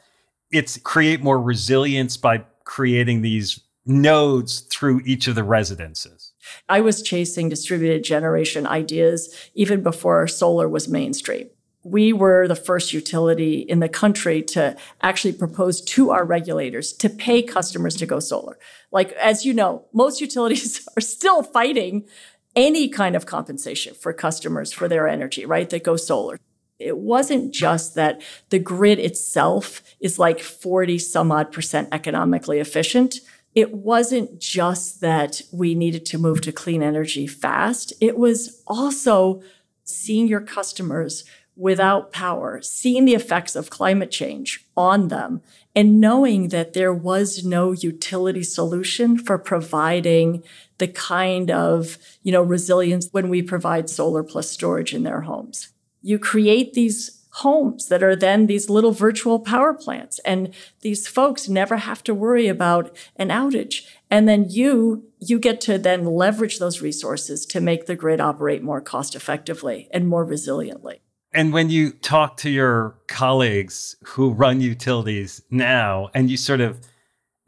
it's 0.52 0.78
create 0.78 1.22
more 1.22 1.40
resilience 1.42 2.18
by 2.18 2.44
creating 2.64 3.22
these 3.22 3.60
nodes 3.86 4.62
through 4.62 5.02
each 5.06 5.28
of 5.28 5.36
the 5.36 5.44
residences. 5.44 6.34
I 6.70 6.82
was 6.82 7.02
chasing 7.02 7.50
distributed 7.50 8.04
generation 8.04 8.68
ideas 8.68 9.36
even 9.56 9.82
before 9.82 10.28
solar 10.28 10.70
was 10.70 10.88
mainstream 10.88 11.50
we 11.84 12.14
were 12.14 12.48
the 12.48 12.56
first 12.56 12.94
utility 12.94 13.60
in 13.60 13.80
the 13.80 13.90
country 13.90 14.42
to 14.42 14.76
actually 15.02 15.34
propose 15.34 15.82
to 15.82 16.12
our 16.12 16.24
regulators 16.24 16.94
to 16.94 17.10
pay 17.10 17.42
customers 17.42 17.96
to 17.96 18.06
go 18.06 18.20
solar. 18.20 18.58
Like, 18.92 19.12
as 19.14 19.46
you 19.46 19.54
know, 19.54 19.86
most 19.94 20.22
utilities 20.22 20.88
are 20.98 21.02
still 21.02 21.42
fighting 21.42 22.06
any 22.56 22.90
kind 22.90 23.16
of 23.16 23.26
compensation 23.26 23.94
for 23.94 24.14
customers 24.14 24.72
for 24.72 24.88
their 24.88 25.08
energy, 25.08 25.46
right? 25.46 25.70
That 25.70 25.84
go 25.84 25.96
solar. 25.96 26.40
It 26.80 26.98
wasn't 26.98 27.54
just 27.54 27.96
that 27.96 28.22
the 28.50 28.60
grid 28.60 29.00
itself 29.00 29.84
is 30.00 30.18
like 30.18 30.40
40 30.40 30.98
some 30.98 31.32
odd 31.32 31.52
percent 31.52 31.90
economically 31.92 32.60
efficient. 32.60 33.20
It 33.54 33.74
wasn't 33.74 34.40
just 34.40 35.02
that 35.02 35.42
we 35.52 35.76
needed 35.76 36.06
to 36.08 36.18
move 36.18 36.42
to 36.42 36.52
clean 36.52 36.82
energy 36.82 37.28
fast. 37.28 37.94
It 38.02 38.18
was 38.18 38.64
also 38.66 39.42
seeing 39.84 40.28
your 40.28 40.42
customers 40.42 41.24
without 41.56 42.12
power, 42.12 42.62
seeing 42.62 43.06
the 43.06 43.14
effects 43.14 43.56
of 43.56 43.70
climate 43.70 44.10
change 44.10 44.66
on 44.76 45.10
them, 45.10 45.42
and 45.76 46.02
knowing 46.02 46.50
that 46.50 46.74
there 46.74 46.94
was 46.94 47.46
no 47.46 47.72
utility 47.72 48.44
solution 48.44 49.18
for 49.18 49.38
providing 49.38 50.44
the 50.78 50.88
kind 50.88 51.50
of, 51.50 51.98
you 52.24 52.32
know, 52.32 52.42
resilience 52.42 53.08
when 53.12 53.30
we 53.30 53.42
provide 53.42 53.90
solar 53.90 54.24
plus 54.24 54.50
storage 54.50 54.94
in 54.94 55.04
their 55.04 55.22
homes. 55.22 55.70
You 56.02 56.20
create 56.20 56.74
these 56.74 57.22
homes 57.36 57.88
that 57.88 58.04
are 58.04 58.16
then 58.16 58.48
these 58.48 58.70
little 58.70 58.92
virtual 58.92 59.40
power 59.40 59.74
plants 59.74 60.20
and 60.20 60.54
these 60.82 61.08
folks 61.08 61.48
never 61.48 61.78
have 61.78 62.04
to 62.04 62.14
worry 62.14 62.48
about 62.48 62.94
an 63.16 63.30
outage 63.30 63.88
and 64.10 64.28
then 64.28 64.46
you 64.50 65.06
you 65.20 65.40
get 65.40 65.62
to 65.62 65.78
then 65.78 66.04
leverage 66.04 66.60
those 66.60 66.82
resources 66.82 67.46
to 67.46 67.62
make 67.62 67.86
the 67.86 67.96
grid 67.96 68.20
operate 68.20 68.62
more 68.62 68.82
cost 68.82 69.16
effectively 69.16 69.88
and 69.94 70.10
more 70.10 70.26
resiliently 70.26 71.00
and 71.34 71.54
when 71.54 71.70
you 71.70 71.92
talk 71.92 72.38
to 72.38 72.50
your 72.50 72.96
colleagues 73.08 73.96
who 74.04 74.32
run 74.32 74.62
utilities 74.62 75.42
now 75.50 76.10
and 76.14 76.30
you 76.30 76.38
sort 76.38 76.62
of 76.62 76.80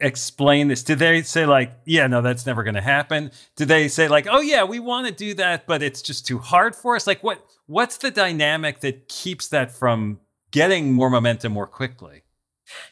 explain 0.00 0.68
this, 0.68 0.82
do 0.82 0.94
they 0.94 1.22
say, 1.22 1.46
like, 1.46 1.72
yeah, 1.84 2.06
no, 2.06 2.22
that's 2.22 2.46
never 2.46 2.62
going 2.62 2.74
to 2.74 2.80
happen? 2.80 3.30
Do 3.56 3.64
they 3.64 3.88
say, 3.88 4.08
like, 4.08 4.26
oh, 4.28 4.40
yeah, 4.40 4.64
we 4.64 4.80
want 4.80 5.06
to 5.06 5.12
do 5.12 5.34
that, 5.34 5.66
but 5.66 5.82
it's 5.82 6.02
just 6.02 6.26
too 6.26 6.38
hard 6.38 6.74
for 6.74 6.96
us? 6.96 7.06
Like, 7.06 7.22
what 7.22 7.44
what's 7.66 7.96
the 7.98 8.10
dynamic 8.10 8.80
that 8.80 9.08
keeps 9.08 9.48
that 9.48 9.70
from 9.70 10.20
getting 10.50 10.92
more 10.92 11.10
momentum 11.10 11.52
more 11.52 11.66
quickly? 11.66 12.22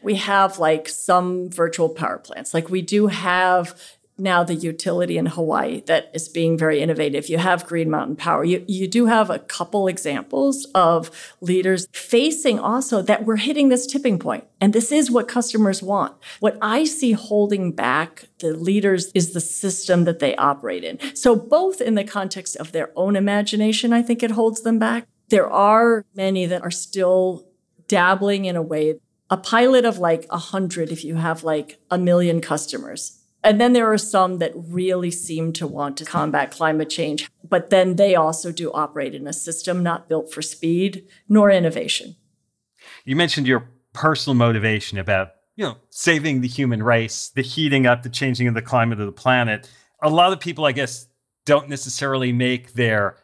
We 0.03 0.17
have 0.17 0.59
like 0.59 0.89
some 0.89 1.51
virtual 1.51 1.89
power 1.89 2.19
plants. 2.19 2.53
Like 2.53 2.69
we 2.69 2.83
do 2.83 3.07
have 3.07 3.81
now 4.19 4.45
the 4.45 4.55
utility 4.55 5.19
in 5.19 5.27
Hawaii 5.27 5.81
that 5.87 6.11
is 6.15 6.29
being 6.29 6.57
very 6.57 6.81
innovative. 6.81 7.29
You 7.29 7.39
have 7.39 7.67
Green 7.67 7.91
Mountain 7.91 8.17
Power. 8.17 8.45
You, 8.45 8.65
you 8.69 8.87
do 8.87 9.07
have 9.07 9.31
a 9.31 9.39
couple 9.39 9.89
examples 9.89 10.67
of 10.75 11.11
leaders 11.41 11.87
facing 11.93 12.59
also 12.59 13.03
that 13.03 13.25
we're 13.25 13.37
hitting 13.37 13.69
this 13.69 13.87
tipping. 13.87 14.13
And 14.61 14.73
this 14.73 14.93
is 14.93 15.11
what 15.11 15.27
customers 15.27 15.83
want. 15.83 16.15
What 16.41 16.59
I 16.61 16.85
see 16.85 17.13
holding 17.13 17.73
back 17.73 18.27
the 18.39 18.53
leaders 18.53 19.11
is 19.15 19.33
the 19.33 19.41
system 19.41 20.05
that 20.05 20.19
they 20.19 20.37
operate 20.37 20.85
in. 20.85 20.99
So 21.17 21.35
both 21.35 21.81
in 21.81 21.95
the 21.95 22.05
context 22.05 22.57
of 22.57 22.73
their 22.73 22.91
own 22.95 23.17
imagination, 23.17 23.93
I 23.93 24.03
think 24.03 24.23
it 24.23 24.33
holds 24.33 24.63
them 24.63 24.79
back. 24.79 25.07
There 25.31 25.51
are 25.51 26.05
many 26.15 26.47
that 26.47 26.63
are 26.63 26.71
still 26.71 27.49
dabbling 27.89 28.45
in 28.45 28.57
a 28.57 28.63
way 28.63 29.01
a 29.31 29.37
pilot 29.39 29.87
of 29.87 29.99
like 29.99 30.27
a 30.29 30.37
hundred 30.37 30.91
if 30.91 31.05
you 31.05 31.15
have 31.15 31.43
like 31.43 31.79
a 31.91 31.97
million 31.97 32.43
customers 32.43 33.22
and 33.45 33.61
then 33.61 33.73
there 33.73 33.91
are 33.93 33.99
some 33.99 34.39
that 34.39 34.53
really 34.55 35.11
seem 35.11 35.53
to 35.55 35.67
want 35.67 35.97
to 35.97 36.05
combat 36.05 36.51
climate 36.51 36.89
change, 36.89 37.29
but 37.49 37.71
then 37.71 37.97
they 37.97 38.15
also 38.15 38.53
do 38.53 38.71
operate 38.73 39.15
in 39.15 39.27
a 39.27 39.33
system 39.33 39.83
not 39.83 40.09
built 40.09 40.33
for 40.33 40.43
speed 40.43 41.07
nor 41.29 41.51
innovation. 41.51 42.17
You 43.05 43.17
mentioned 43.17 43.47
your 43.47 43.69
personal 43.93 44.35
motivation 44.35 44.99
about, 44.99 45.33
you 45.57 45.65
know, 45.65 45.77
saving 45.91 46.41
the 46.41 46.49
human 46.49 46.83
race, 46.83 47.31
the 47.35 47.43
heating 47.43 47.87
up, 47.87 48.03
the 48.03 48.09
changing 48.09 48.47
of 48.47 48.55
the 48.55 48.63
climate 48.63 49.01
of 49.01 49.07
the 49.07 49.13
planet. 49.13 49.69
A 50.03 50.11
lot 50.11 50.33
of 50.33 50.41
people, 50.41 50.65
I 50.65 50.73
guess, 50.73 51.09
don't 51.45 51.69
necessarily 51.69 52.33
make 52.33 52.75
their 52.75 53.17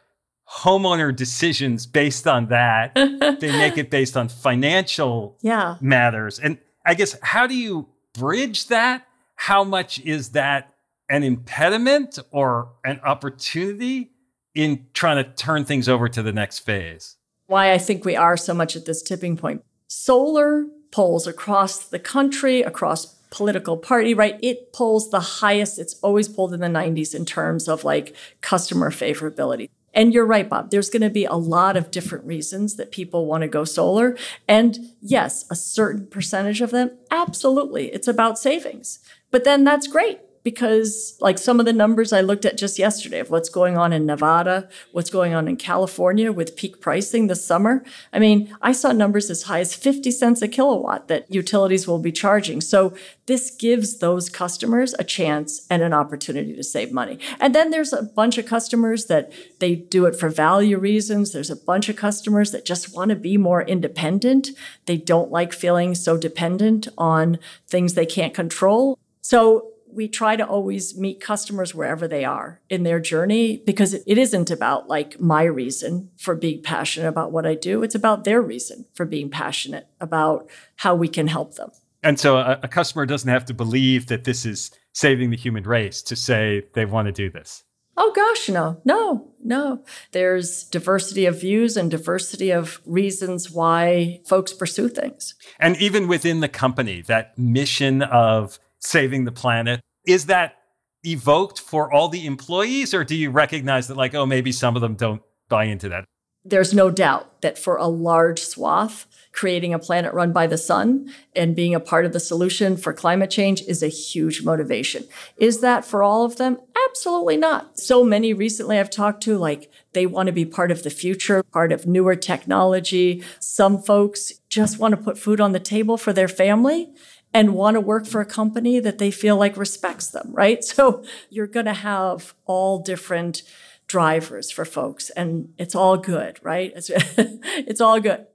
homeowner 0.49 1.15
decisions 1.15 1.85
based 1.85 2.27
on 2.27 2.47
that. 2.47 2.93
they 2.95 3.51
make 3.51 3.77
it 3.77 3.89
based 3.89 4.17
on 4.17 4.27
financial 4.27 5.37
yeah. 5.41 5.77
matters. 5.79 6.39
And 6.39 6.57
I 6.85 6.93
guess 6.95 7.15
how 7.21 7.47
do 7.47 7.55
you 7.55 7.87
bridge 8.13 8.67
that 8.67 9.05
how 9.39 9.63
much 9.63 10.01
is 10.01 10.31
that 10.31 10.75
an 11.09 11.23
impediment 11.23 12.19
or 12.29 12.73
an 12.83 12.99
opportunity 13.05 14.11
in 14.53 14.85
trying 14.93 15.23
to 15.23 15.31
turn 15.31 15.63
things 15.63 15.87
over 15.87 16.09
to 16.09 16.21
the 16.21 16.33
next 16.33 16.59
phase? 16.59 17.15
Why 17.47 17.71
I 17.71 17.77
think 17.77 18.03
we 18.03 18.17
are 18.17 18.35
so 18.35 18.53
much 18.53 18.75
at 18.75 18.85
this 18.85 19.01
tipping 19.01 19.37
point. 19.37 19.63
Solar 19.87 20.65
polls 20.91 21.25
across 21.25 21.85
the 21.87 21.99
country, 21.99 22.63
across 22.63 23.05
political 23.31 23.77
party, 23.77 24.13
right? 24.13 24.37
It 24.43 24.73
polls 24.73 25.09
the 25.09 25.21
highest 25.21 25.79
it's 25.79 25.93
always 26.01 26.27
polled 26.27 26.53
in 26.53 26.59
the 26.59 26.67
90s 26.67 27.15
in 27.15 27.23
terms 27.23 27.69
of 27.69 27.85
like 27.85 28.13
customer 28.41 28.91
favorability. 28.91 29.69
And 29.93 30.13
you're 30.13 30.25
right, 30.25 30.47
Bob. 30.47 30.69
There's 30.69 30.89
going 30.89 31.01
to 31.01 31.09
be 31.09 31.25
a 31.25 31.33
lot 31.33 31.77
of 31.77 31.91
different 31.91 32.25
reasons 32.25 32.75
that 32.75 32.91
people 32.91 33.25
want 33.25 33.41
to 33.41 33.47
go 33.47 33.63
solar. 33.63 34.17
And 34.47 34.77
yes, 35.01 35.45
a 35.49 35.55
certain 35.55 36.07
percentage 36.07 36.61
of 36.61 36.71
them, 36.71 36.91
absolutely, 37.09 37.87
it's 37.87 38.07
about 38.07 38.37
savings. 38.37 38.99
But 39.31 39.43
then 39.43 39.63
that's 39.63 39.87
great. 39.87 40.19
because 40.43 41.17
like 41.19 41.37
some 41.37 41.59
of 41.59 41.65
the 41.65 41.73
numbers 41.73 42.13
I 42.13 42.21
looked 42.21 42.45
at 42.45 42.57
just 42.57 42.79
yesterday 42.79 43.19
of 43.19 43.29
what's 43.29 43.49
going 43.49 43.77
on 43.77 43.91
in 43.93 44.05
Nevada, 44.05 44.69
what's 44.91 45.09
going 45.09 45.33
on 45.33 45.47
in 45.47 45.57
California 45.57 46.31
with 46.31 46.55
peak 46.55 46.81
pricing 46.81 47.27
this 47.27 47.45
summer. 47.45 47.83
I 48.13 48.19
mean, 48.19 48.55
I 48.61 48.71
saw 48.71 48.91
numbers 48.91 49.29
as 49.29 49.43
high 49.43 49.59
as 49.59 49.75
50 49.75 50.11
cents 50.11 50.41
a 50.41 50.47
kilowatt 50.47 51.07
that 51.07 51.31
utilities 51.31 51.87
will 51.87 51.99
be 51.99 52.11
charging. 52.11 52.61
So 52.61 52.95
this 53.25 53.51
gives 53.51 53.99
those 53.99 54.29
customers 54.29 54.95
a 54.97 55.03
chance 55.03 55.67
and 55.69 55.81
an 55.83 55.93
opportunity 55.93 56.55
to 56.55 56.63
save 56.63 56.91
money. 56.91 57.19
And 57.39 57.53
then 57.53 57.69
there's 57.69 57.93
a 57.93 58.03
bunch 58.03 58.37
of 58.37 58.45
customers 58.45 59.05
that 59.05 59.31
they 59.59 59.75
do 59.75 60.05
it 60.05 60.15
for 60.15 60.29
value 60.29 60.77
reasons. 60.77 61.31
There's 61.31 61.51
a 61.51 61.55
bunch 61.55 61.89
of 61.89 61.95
customers 61.95 62.51
that 62.51 62.65
just 62.65 62.95
want 62.95 63.09
to 63.09 63.15
be 63.15 63.37
more 63.37 63.61
independent. 63.61 64.49
They 64.85 64.97
don't 64.97 65.31
like 65.31 65.53
feeling 65.53 65.95
so 65.95 66.17
dependent 66.17 66.87
on 66.97 67.39
things 67.67 67.93
they 67.93 68.05
can't 68.05 68.33
control. 68.33 68.97
So 69.21 69.71
we 69.91 70.07
try 70.07 70.35
to 70.35 70.45
always 70.45 70.97
meet 70.97 71.19
customers 71.19 71.73
wherever 71.73 72.07
they 72.07 72.23
are 72.23 72.61
in 72.69 72.83
their 72.83 72.99
journey 72.99 73.57
because 73.65 73.93
it 73.93 74.17
isn't 74.17 74.51
about 74.51 74.87
like 74.87 75.19
my 75.19 75.43
reason 75.43 76.09
for 76.17 76.35
being 76.35 76.61
passionate 76.61 77.07
about 77.07 77.31
what 77.31 77.45
I 77.45 77.55
do. 77.55 77.83
It's 77.83 77.95
about 77.95 78.23
their 78.23 78.41
reason 78.41 78.85
for 78.93 79.05
being 79.05 79.29
passionate 79.29 79.87
about 79.99 80.49
how 80.77 80.95
we 80.95 81.07
can 81.07 81.27
help 81.27 81.55
them. 81.55 81.71
And 82.03 82.19
so 82.19 82.37
a, 82.37 82.59
a 82.63 82.67
customer 82.67 83.05
doesn't 83.05 83.29
have 83.29 83.45
to 83.45 83.53
believe 83.53 84.07
that 84.07 84.23
this 84.23 84.45
is 84.45 84.71
saving 84.93 85.31
the 85.31 85.37
human 85.37 85.63
race 85.63 86.01
to 86.03 86.15
say 86.15 86.65
they 86.73 86.85
want 86.85 87.07
to 87.07 87.11
do 87.11 87.29
this. 87.29 87.63
Oh 88.01 88.13
gosh, 88.15 88.47
no, 88.47 88.79
no, 88.85 89.27
no. 89.43 89.83
There's 90.13 90.63
diversity 90.63 91.25
of 91.25 91.41
views 91.41 91.75
and 91.75 91.91
diversity 91.91 92.49
of 92.51 92.79
reasons 92.85 93.51
why 93.51 94.21
folks 94.25 94.53
pursue 94.53 94.87
things. 94.87 95.35
And 95.59 95.75
even 95.81 96.07
within 96.07 96.39
the 96.39 96.47
company, 96.47 97.01
that 97.07 97.37
mission 97.37 98.01
of 98.01 98.57
saving 98.79 99.25
the 99.25 99.31
planet. 99.31 99.81
Is 100.05 100.25
that 100.27 100.55
evoked 101.03 101.59
for 101.59 101.91
all 101.91 102.09
the 102.09 102.25
employees, 102.25 102.93
or 102.93 103.03
do 103.03 103.15
you 103.15 103.31
recognize 103.31 103.87
that, 103.87 103.97
like, 103.97 104.13
oh, 104.13 104.25
maybe 104.25 104.51
some 104.51 104.75
of 104.75 104.81
them 104.81 104.95
don't 104.95 105.21
buy 105.47 105.65
into 105.65 105.89
that? 105.89 106.05
There's 106.45 106.73
no 106.73 106.89
doubt 106.89 107.41
that 107.41 107.59
for 107.59 107.75
a 107.75 107.87
large 107.87 108.39
swath, 108.39 109.05
creating 109.33 109.73
a 109.73 109.79
planet 109.79 110.13
run 110.13 110.31
by 110.31 110.47
the 110.47 110.57
sun 110.57 111.13
and 111.35 111.55
being 111.55 111.75
a 111.75 111.79
part 111.81 112.05
of 112.05 112.13
the 112.13 112.19
solution 112.19 112.77
for 112.77 112.93
climate 112.93 113.29
change 113.29 113.61
is 113.63 113.83
a 113.83 113.89
huge 113.89 114.43
motivation. 114.43 115.03
Is 115.37 115.59
that 115.59 115.83
for 115.83 116.01
all 116.01 116.23
of 116.23 116.37
them? 116.37 116.57
Absolutely 116.89 117.35
not. 117.37 117.77
So 117.77 118.05
many 118.05 118.33
recently 118.33 118.79
I've 118.79 118.89
talked 118.89 119.21
to, 119.23 119.37
like, 119.37 119.69
they 119.93 120.05
want 120.05 120.27
to 120.27 120.33
be 120.33 120.45
part 120.45 120.71
of 120.71 120.83
the 120.83 120.89
future, 120.89 121.43
part 121.43 121.73
of 121.73 121.85
newer 121.85 122.15
technology. 122.15 123.21
Some 123.39 123.77
folks 123.77 124.31
just 124.49 124.79
want 124.79 124.95
to 124.95 125.01
put 125.01 125.17
food 125.17 125.41
on 125.41 125.51
the 125.51 125.59
table 125.59 125.97
for 125.97 126.13
their 126.13 126.29
family 126.29 126.89
and 127.33 127.53
want 127.53 127.75
to 127.75 127.81
work 127.81 128.05
for 128.07 128.21
a 128.21 128.25
company 128.25 128.79
that 128.79 128.97
they 128.97 129.11
feel 129.11 129.37
like 129.37 129.55
respects 129.57 130.07
them, 130.07 130.29
right? 130.31 130.63
So 130.63 131.03
you're 131.29 131.47
going 131.47 131.65
to 131.65 131.73
have 131.73 132.33
all 132.45 132.79
different 132.79 133.43
drivers 133.87 134.51
for 134.51 134.65
folks 134.65 135.09
and 135.11 135.53
it's 135.57 135.75
all 135.75 135.97
good, 135.97 136.39
right? 136.43 136.71
It's, 136.75 136.89
it's 137.17 137.81
all 137.81 137.99
good. 137.99 138.27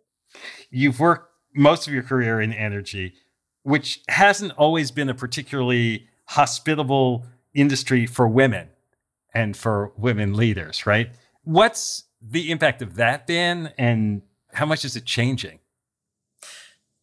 You've 0.70 1.00
worked 1.00 1.30
most 1.54 1.86
of 1.86 1.94
your 1.94 2.02
career 2.02 2.40
in 2.40 2.52
energy, 2.52 3.14
which 3.62 4.00
hasn't 4.08 4.52
always 4.52 4.90
been 4.90 5.08
a 5.08 5.14
particularly 5.14 6.08
hospitable 6.26 7.24
industry 7.54 8.06
for 8.06 8.28
women 8.28 8.68
and 9.32 9.56
for 9.56 9.92
women 9.96 10.34
leaders, 10.34 10.86
right? 10.86 11.10
What's 11.42 12.04
the 12.20 12.50
impact 12.50 12.82
of 12.82 12.96
that 12.96 13.26
been 13.26 13.72
and 13.78 14.22
how 14.52 14.66
much 14.66 14.84
is 14.84 14.96
it 14.96 15.04
changing? 15.04 15.58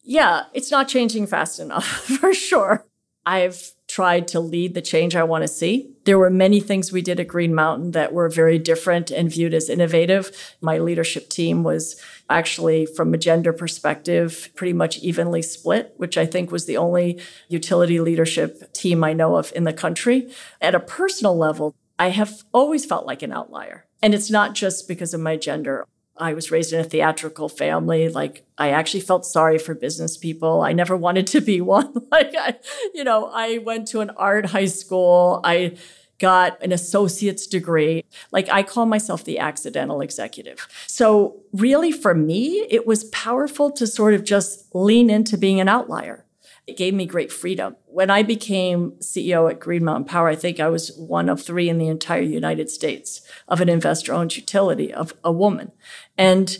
Yeah, 0.02 0.44
it's 0.52 0.70
not 0.70 0.88
changing 0.88 1.26
fast 1.26 1.58
enough 1.58 1.86
for 2.20 2.34
sure. 2.34 2.84
I've 3.24 3.72
tried 3.86 4.26
to 4.26 4.40
lead 4.40 4.74
the 4.74 4.80
change 4.80 5.14
I 5.14 5.22
want 5.22 5.42
to 5.42 5.48
see. 5.48 5.94
There 6.04 6.18
were 6.18 6.30
many 6.30 6.60
things 6.60 6.90
we 6.90 7.02
did 7.02 7.20
at 7.20 7.28
Green 7.28 7.54
Mountain 7.54 7.92
that 7.92 8.12
were 8.12 8.28
very 8.28 8.58
different 8.58 9.10
and 9.10 9.30
viewed 9.30 9.54
as 9.54 9.68
innovative. 9.68 10.56
My 10.60 10.78
leadership 10.78 11.28
team 11.28 11.62
was 11.62 12.00
actually, 12.28 12.86
from 12.86 13.12
a 13.12 13.18
gender 13.18 13.52
perspective, 13.52 14.48
pretty 14.56 14.72
much 14.72 14.98
evenly 14.98 15.42
split, 15.42 15.92
which 15.98 16.16
I 16.16 16.26
think 16.26 16.50
was 16.50 16.66
the 16.66 16.78
only 16.78 17.20
utility 17.48 18.00
leadership 18.00 18.72
team 18.72 19.04
I 19.04 19.12
know 19.12 19.36
of 19.36 19.52
in 19.54 19.64
the 19.64 19.72
country. 19.72 20.32
At 20.60 20.74
a 20.74 20.80
personal 20.80 21.36
level, 21.36 21.76
I 21.98 22.08
have 22.08 22.42
always 22.52 22.84
felt 22.84 23.06
like 23.06 23.22
an 23.22 23.32
outlier. 23.32 23.86
And 24.02 24.14
it's 24.14 24.30
not 24.30 24.54
just 24.54 24.88
because 24.88 25.14
of 25.14 25.20
my 25.20 25.36
gender. 25.36 25.86
I 26.22 26.34
was 26.34 26.52
raised 26.52 26.72
in 26.72 26.78
a 26.78 26.84
theatrical 26.84 27.48
family. 27.48 28.08
Like, 28.08 28.46
I 28.56 28.70
actually 28.70 29.00
felt 29.00 29.26
sorry 29.26 29.58
for 29.58 29.74
business 29.74 30.16
people. 30.16 30.62
I 30.62 30.72
never 30.72 30.96
wanted 30.96 31.26
to 31.28 31.40
be 31.40 31.60
one. 31.76 31.92
like, 32.12 32.32
I, 32.38 32.58
you 32.94 33.02
know, 33.02 33.26
I 33.26 33.58
went 33.58 33.88
to 33.88 34.00
an 34.00 34.10
art 34.10 34.46
high 34.46 34.66
school. 34.66 35.40
I 35.42 35.76
got 36.20 36.62
an 36.62 36.70
associate's 36.70 37.48
degree. 37.48 38.04
Like, 38.30 38.48
I 38.50 38.62
call 38.62 38.86
myself 38.86 39.24
the 39.24 39.40
accidental 39.40 40.00
executive. 40.00 40.68
So, 40.86 41.42
really, 41.52 41.90
for 41.90 42.14
me, 42.14 42.66
it 42.70 42.86
was 42.86 43.04
powerful 43.04 43.72
to 43.72 43.86
sort 43.88 44.14
of 44.14 44.22
just 44.22 44.72
lean 44.72 45.10
into 45.10 45.36
being 45.36 45.60
an 45.60 45.68
outlier. 45.68 46.24
It 46.66 46.76
gave 46.76 46.94
me 46.94 47.06
great 47.06 47.32
freedom. 47.32 47.76
When 47.86 48.08
I 48.08 48.22
became 48.22 48.92
CEO 49.00 49.50
at 49.50 49.58
Green 49.58 49.84
Mountain 49.84 50.04
Power, 50.04 50.28
I 50.28 50.36
think 50.36 50.60
I 50.60 50.68
was 50.68 50.92
one 50.96 51.28
of 51.28 51.42
three 51.42 51.68
in 51.68 51.78
the 51.78 51.88
entire 51.88 52.22
United 52.22 52.70
States 52.70 53.20
of 53.48 53.60
an 53.60 53.68
investor 53.68 54.12
owned 54.12 54.36
utility 54.36 54.94
of 54.94 55.12
a 55.24 55.32
woman. 55.32 55.72
And 56.16 56.58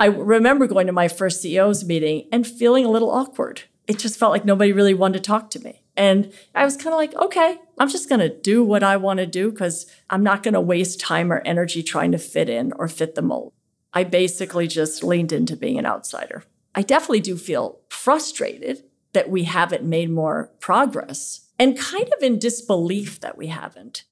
I 0.00 0.06
remember 0.06 0.66
going 0.66 0.86
to 0.86 0.92
my 0.92 1.08
first 1.08 1.44
CEO's 1.44 1.84
meeting 1.84 2.28
and 2.32 2.46
feeling 2.46 2.84
a 2.84 2.90
little 2.90 3.10
awkward. 3.10 3.62
It 3.86 3.98
just 3.98 4.18
felt 4.18 4.32
like 4.32 4.44
nobody 4.44 4.72
really 4.72 4.94
wanted 4.94 5.18
to 5.18 5.26
talk 5.26 5.50
to 5.50 5.60
me. 5.60 5.82
And 5.96 6.32
I 6.54 6.64
was 6.64 6.76
kind 6.76 6.88
of 6.88 6.98
like, 6.98 7.14
okay, 7.16 7.58
I'm 7.78 7.88
just 7.88 8.08
going 8.08 8.20
to 8.20 8.28
do 8.28 8.62
what 8.62 8.82
I 8.82 8.96
want 8.96 9.18
to 9.18 9.26
do 9.26 9.50
because 9.50 9.86
I'm 10.08 10.22
not 10.22 10.42
going 10.42 10.54
to 10.54 10.60
waste 10.60 11.00
time 11.00 11.32
or 11.32 11.40
energy 11.40 11.82
trying 11.82 12.12
to 12.12 12.18
fit 12.18 12.48
in 12.48 12.72
or 12.76 12.86
fit 12.86 13.14
the 13.14 13.22
mold. 13.22 13.52
I 13.92 14.04
basically 14.04 14.68
just 14.68 15.02
leaned 15.02 15.32
into 15.32 15.56
being 15.56 15.78
an 15.78 15.86
outsider. 15.86 16.44
I 16.74 16.82
definitely 16.82 17.20
do 17.20 17.36
feel 17.36 17.80
frustrated 17.88 18.84
that 19.12 19.30
we 19.30 19.44
haven't 19.44 19.84
made 19.84 20.10
more 20.10 20.50
progress 20.60 21.48
and 21.58 21.78
kind 21.78 22.10
of 22.16 22.22
in 22.22 22.38
disbelief 22.38 23.20
that 23.20 23.36
we 23.36 23.48
haven't. 23.48 24.04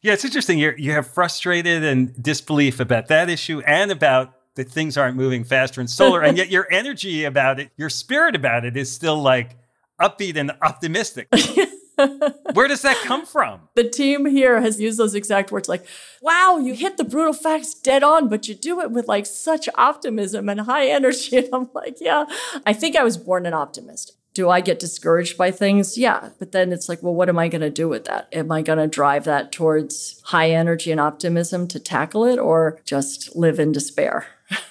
Yeah, 0.00 0.14
it's 0.14 0.24
interesting. 0.24 0.58
you 0.58 0.74
you 0.76 0.92
have 0.92 1.06
frustrated 1.06 1.84
and 1.84 2.20
disbelief 2.20 2.80
about 2.80 3.08
that 3.08 3.30
issue 3.30 3.60
and 3.66 3.90
about 3.90 4.34
that 4.54 4.68
things 4.68 4.96
aren't 4.96 5.16
moving 5.16 5.44
faster 5.44 5.80
in 5.80 5.88
solar. 5.88 6.22
and 6.22 6.36
yet 6.36 6.50
your 6.50 6.66
energy 6.70 7.24
about 7.24 7.60
it, 7.60 7.70
your 7.76 7.88
spirit 7.88 8.34
about 8.34 8.64
it 8.64 8.76
is 8.76 8.92
still 8.92 9.20
like 9.20 9.56
upbeat 10.00 10.36
and 10.36 10.52
optimistic. 10.60 11.28
Where 12.54 12.68
does 12.68 12.82
that 12.82 12.96
come 13.04 13.26
from? 13.26 13.60
The 13.74 13.88
team 13.88 14.26
here 14.26 14.60
has 14.60 14.80
used 14.80 14.98
those 14.98 15.14
exact 15.14 15.50
words 15.52 15.68
like, 15.68 15.84
wow, 16.20 16.58
you 16.58 16.74
hit 16.74 16.96
the 16.96 17.04
brutal 17.04 17.32
facts 17.32 17.74
dead 17.74 18.02
on, 18.02 18.28
but 18.28 18.48
you 18.48 18.54
do 18.54 18.80
it 18.80 18.90
with 18.90 19.08
like 19.08 19.26
such 19.26 19.68
optimism 19.76 20.48
and 20.48 20.60
high 20.62 20.88
energy. 20.88 21.36
And 21.42 21.48
I'm 21.52 21.70
like, 21.74 21.96
yeah, 22.00 22.26
I 22.66 22.72
think 22.72 22.94
I 22.94 23.02
was 23.02 23.16
born 23.16 23.46
an 23.46 23.54
optimist. 23.54 24.16
Do 24.34 24.48
I 24.48 24.60
get 24.60 24.78
discouraged 24.78 25.36
by 25.36 25.50
things? 25.50 25.98
Yeah. 25.98 26.30
But 26.38 26.52
then 26.52 26.72
it's 26.72 26.88
like, 26.88 27.02
well, 27.02 27.14
what 27.14 27.28
am 27.28 27.38
I 27.38 27.48
going 27.48 27.60
to 27.60 27.70
do 27.70 27.88
with 27.88 28.04
that? 28.04 28.28
Am 28.32 28.50
I 28.50 28.62
going 28.62 28.78
to 28.78 28.86
drive 28.86 29.24
that 29.24 29.52
towards 29.52 30.20
high 30.26 30.50
energy 30.50 30.90
and 30.90 31.00
optimism 31.00 31.68
to 31.68 31.80
tackle 31.80 32.24
it 32.24 32.38
or 32.38 32.80
just 32.84 33.36
live 33.36 33.58
in 33.58 33.72
despair? 33.72 34.26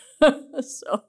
so 0.61 1.03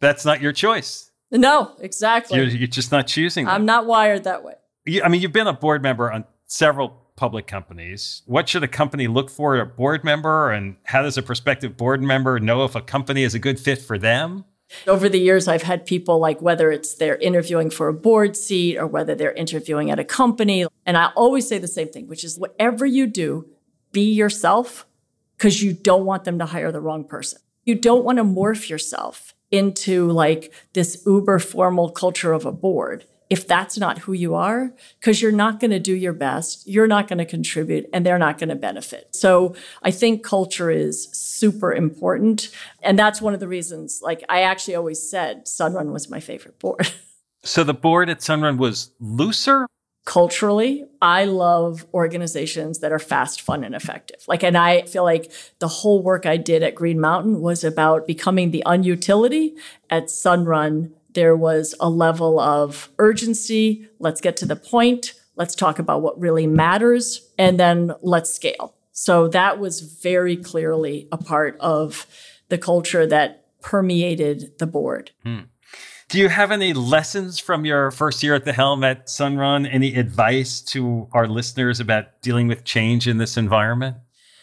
that's 0.00 0.24
not 0.24 0.40
your 0.40 0.52
choice. 0.52 1.10
No, 1.30 1.74
exactly. 1.80 2.38
You're, 2.38 2.48
you're 2.48 2.66
just 2.66 2.92
not 2.92 3.06
choosing. 3.06 3.46
That. 3.46 3.54
I'm 3.54 3.64
not 3.64 3.86
wired 3.86 4.24
that 4.24 4.44
way. 4.44 4.54
I 4.86 5.08
mean, 5.08 5.20
you've 5.20 5.32
been 5.32 5.46
a 5.46 5.52
board 5.52 5.82
member 5.82 6.10
on 6.10 6.24
several 6.46 7.02
public 7.16 7.46
companies. 7.46 8.22
What 8.26 8.48
should 8.48 8.64
a 8.64 8.68
company 8.68 9.06
look 9.06 9.30
for 9.30 9.58
a 9.58 9.66
board 9.66 10.02
member, 10.02 10.50
and 10.50 10.76
how 10.84 11.02
does 11.02 11.16
a 11.16 11.22
prospective 11.22 11.76
board 11.76 12.02
member 12.02 12.40
know 12.40 12.64
if 12.64 12.74
a 12.74 12.80
company 12.80 13.22
is 13.22 13.34
a 13.34 13.38
good 13.38 13.60
fit 13.60 13.80
for 13.80 13.98
them? 13.98 14.44
Over 14.86 15.08
the 15.08 15.18
years, 15.18 15.48
I've 15.48 15.62
had 15.62 15.84
people 15.84 16.18
like 16.18 16.40
whether 16.40 16.72
it's 16.72 16.94
they're 16.94 17.16
interviewing 17.16 17.70
for 17.70 17.88
a 17.88 17.92
board 17.92 18.36
seat 18.36 18.78
or 18.78 18.86
whether 18.86 19.14
they're 19.14 19.32
interviewing 19.32 19.90
at 19.90 19.98
a 19.98 20.04
company. 20.04 20.66
And 20.86 20.96
I 20.96 21.10
always 21.14 21.46
say 21.46 21.58
the 21.58 21.68
same 21.68 21.88
thing, 21.88 22.08
which 22.08 22.24
is 22.24 22.38
whatever 22.38 22.86
you 22.86 23.06
do, 23.06 23.46
be 23.92 24.10
yourself 24.10 24.86
because 25.36 25.62
you 25.62 25.74
don't 25.74 26.06
want 26.06 26.24
them 26.24 26.38
to 26.38 26.46
hire 26.46 26.72
the 26.72 26.80
wrong 26.80 27.04
person. 27.04 27.40
You 27.64 27.74
don't 27.74 28.04
want 28.04 28.16
to 28.18 28.24
morph 28.24 28.70
yourself 28.70 29.34
into 29.50 30.10
like 30.10 30.52
this 30.72 31.02
uber 31.06 31.38
formal 31.38 31.90
culture 31.90 32.32
of 32.32 32.46
a 32.46 32.52
board 32.52 33.04
if 33.32 33.48
that's 33.48 33.78
not 33.78 33.96
who 33.96 34.12
you 34.12 34.34
are, 34.34 34.74
because 35.00 35.22
you're 35.22 35.32
not 35.32 35.58
going 35.58 35.70
to 35.70 35.78
do 35.78 35.94
your 35.94 36.12
best, 36.12 36.68
you're 36.68 36.86
not 36.86 37.08
going 37.08 37.16
to 37.16 37.24
contribute, 37.24 37.88
and 37.90 38.04
they're 38.04 38.18
not 38.18 38.36
going 38.36 38.50
to 38.50 38.54
benefit. 38.54 39.08
So 39.16 39.54
I 39.82 39.90
think 39.90 40.22
culture 40.22 40.70
is 40.70 41.08
super 41.12 41.72
important. 41.72 42.50
And 42.82 42.98
that's 42.98 43.22
one 43.22 43.32
of 43.32 43.40
the 43.40 43.48
reasons, 43.48 44.00
like 44.02 44.22
I 44.28 44.42
actually 44.42 44.74
always 44.74 45.00
said 45.08 45.46
Sunrun 45.46 45.92
was 45.92 46.10
my 46.10 46.20
favorite 46.20 46.58
board. 46.58 46.92
So 47.44 47.64
the 47.64 47.74
board 47.74 48.08
at 48.08 48.20
Sunrun 48.20 48.56
was 48.56 48.92
looser? 49.00 49.66
Culturally, 50.04 50.84
I 51.00 51.24
love 51.24 51.84
organizations 51.92 52.78
that 52.78 52.92
are 52.92 53.00
fast, 53.00 53.40
fun, 53.40 53.64
and 53.64 53.74
effective. 53.74 54.22
Like, 54.28 54.44
and 54.44 54.56
I 54.56 54.82
feel 54.82 55.02
like 55.02 55.32
the 55.58 55.66
whole 55.66 56.04
work 56.04 56.24
I 56.24 56.36
did 56.36 56.62
at 56.62 56.76
Green 56.76 57.00
Mountain 57.00 57.40
was 57.40 57.64
about 57.64 58.06
becoming 58.06 58.52
the 58.52 58.62
unutility 58.64 59.56
at 59.90 60.04
Sunrun 60.04 60.92
there 61.14 61.36
was 61.36 61.74
a 61.80 61.88
level 61.88 62.40
of 62.40 62.90
urgency. 62.98 63.86
Let's 63.98 64.20
get 64.20 64.36
to 64.38 64.46
the 64.46 64.56
point. 64.56 65.14
let's 65.34 65.54
talk 65.54 65.78
about 65.78 66.02
what 66.02 66.20
really 66.20 66.46
matters, 66.46 67.30
and 67.38 67.58
then 67.58 67.92
let's 68.02 68.30
scale. 68.32 68.74
So 68.92 69.28
that 69.28 69.58
was 69.58 69.80
very 69.80 70.36
clearly 70.36 71.08
a 71.10 71.16
part 71.16 71.56
of 71.58 72.06
the 72.50 72.58
culture 72.58 73.06
that 73.06 73.46
permeated 73.62 74.58
the 74.58 74.66
board. 74.66 75.10
Hmm. 75.24 75.40
Do 76.10 76.18
you 76.18 76.28
have 76.28 76.50
any 76.52 76.74
lessons 76.74 77.38
from 77.38 77.64
your 77.64 77.90
first 77.90 78.22
year 78.22 78.34
at 78.34 78.44
the 78.44 78.52
helm 78.52 78.84
at 78.84 79.06
Sunrun? 79.06 79.66
Any 79.72 79.94
advice 79.94 80.60
to 80.72 81.08
our 81.12 81.26
listeners 81.26 81.80
about 81.80 82.20
dealing 82.20 82.48
with 82.48 82.64
change 82.64 83.08
in 83.08 83.16
this 83.16 83.38
environment? 83.38 83.96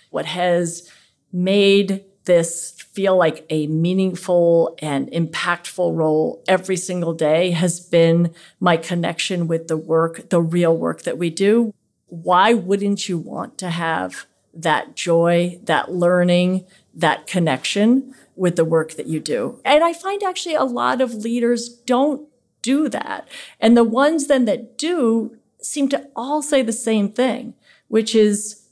What 0.10 0.26
has 0.26 0.90
made 1.32 2.04
this 2.30 2.72
feel 2.94 3.18
like 3.18 3.46
a 3.50 3.66
meaningful 3.68 4.78
and 4.80 5.10
impactful 5.12 5.96
role 5.96 6.44
every 6.48 6.78
single 6.78 7.14
day 7.14 7.52
has 7.52 7.80
been 7.80 8.34
my 8.60 8.78
connection 8.78 9.48
with 9.48 9.68
the 9.68 9.78
work, 9.78 10.30
the 10.30 10.42
real 10.42 10.78
work 10.78 11.02
that 11.02 11.18
we 11.18 11.32
do. 11.32 11.74
Why 12.06 12.54
wouldn't 12.54 13.10
you 13.10 13.18
want 13.18 13.58
to 13.58 13.72
have 13.72 14.28
that 14.54 14.96
joy, 14.96 15.60
that 15.64 15.92
learning, 15.92 16.66
that 16.94 17.26
connection 17.28 18.14
with 18.36 18.56
the 18.56 18.66
work 18.66 18.94
that 18.94 19.08
you 19.08 19.20
do. 19.20 19.60
And 19.66 19.84
I 19.84 19.94
find 19.94 20.24
actually 20.24 20.56
a 20.56 20.64
lot 20.64 21.02
of 21.02 21.14
leaders 21.14 21.70
don't 21.70 22.28
do 22.62 22.90
that. 22.90 23.28
And 23.60 23.76
the 23.76 23.84
ones 23.84 24.28
then 24.28 24.46
that 24.46 24.78
do 24.78 25.38
seem 25.62 25.90
to 25.90 26.08
all 26.16 26.42
say 26.42 26.62
the 26.62 26.74
same 26.74 27.12
thing, 27.12 27.54
which 27.90 28.16
is, 28.16 28.66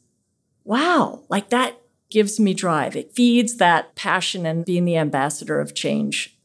wow, 0.64 1.24
like 1.30 1.50
that 1.50 1.80
gives 2.10 2.40
me 2.40 2.54
drive. 2.54 2.96
It 2.96 3.14
feeds 3.14 3.58
that 3.58 3.96
passion 3.96 4.46
and 4.46 4.66
being 4.66 4.86
the 4.86 4.98
ambassador 4.98 5.60
of 5.60 5.76
change. 5.76 6.38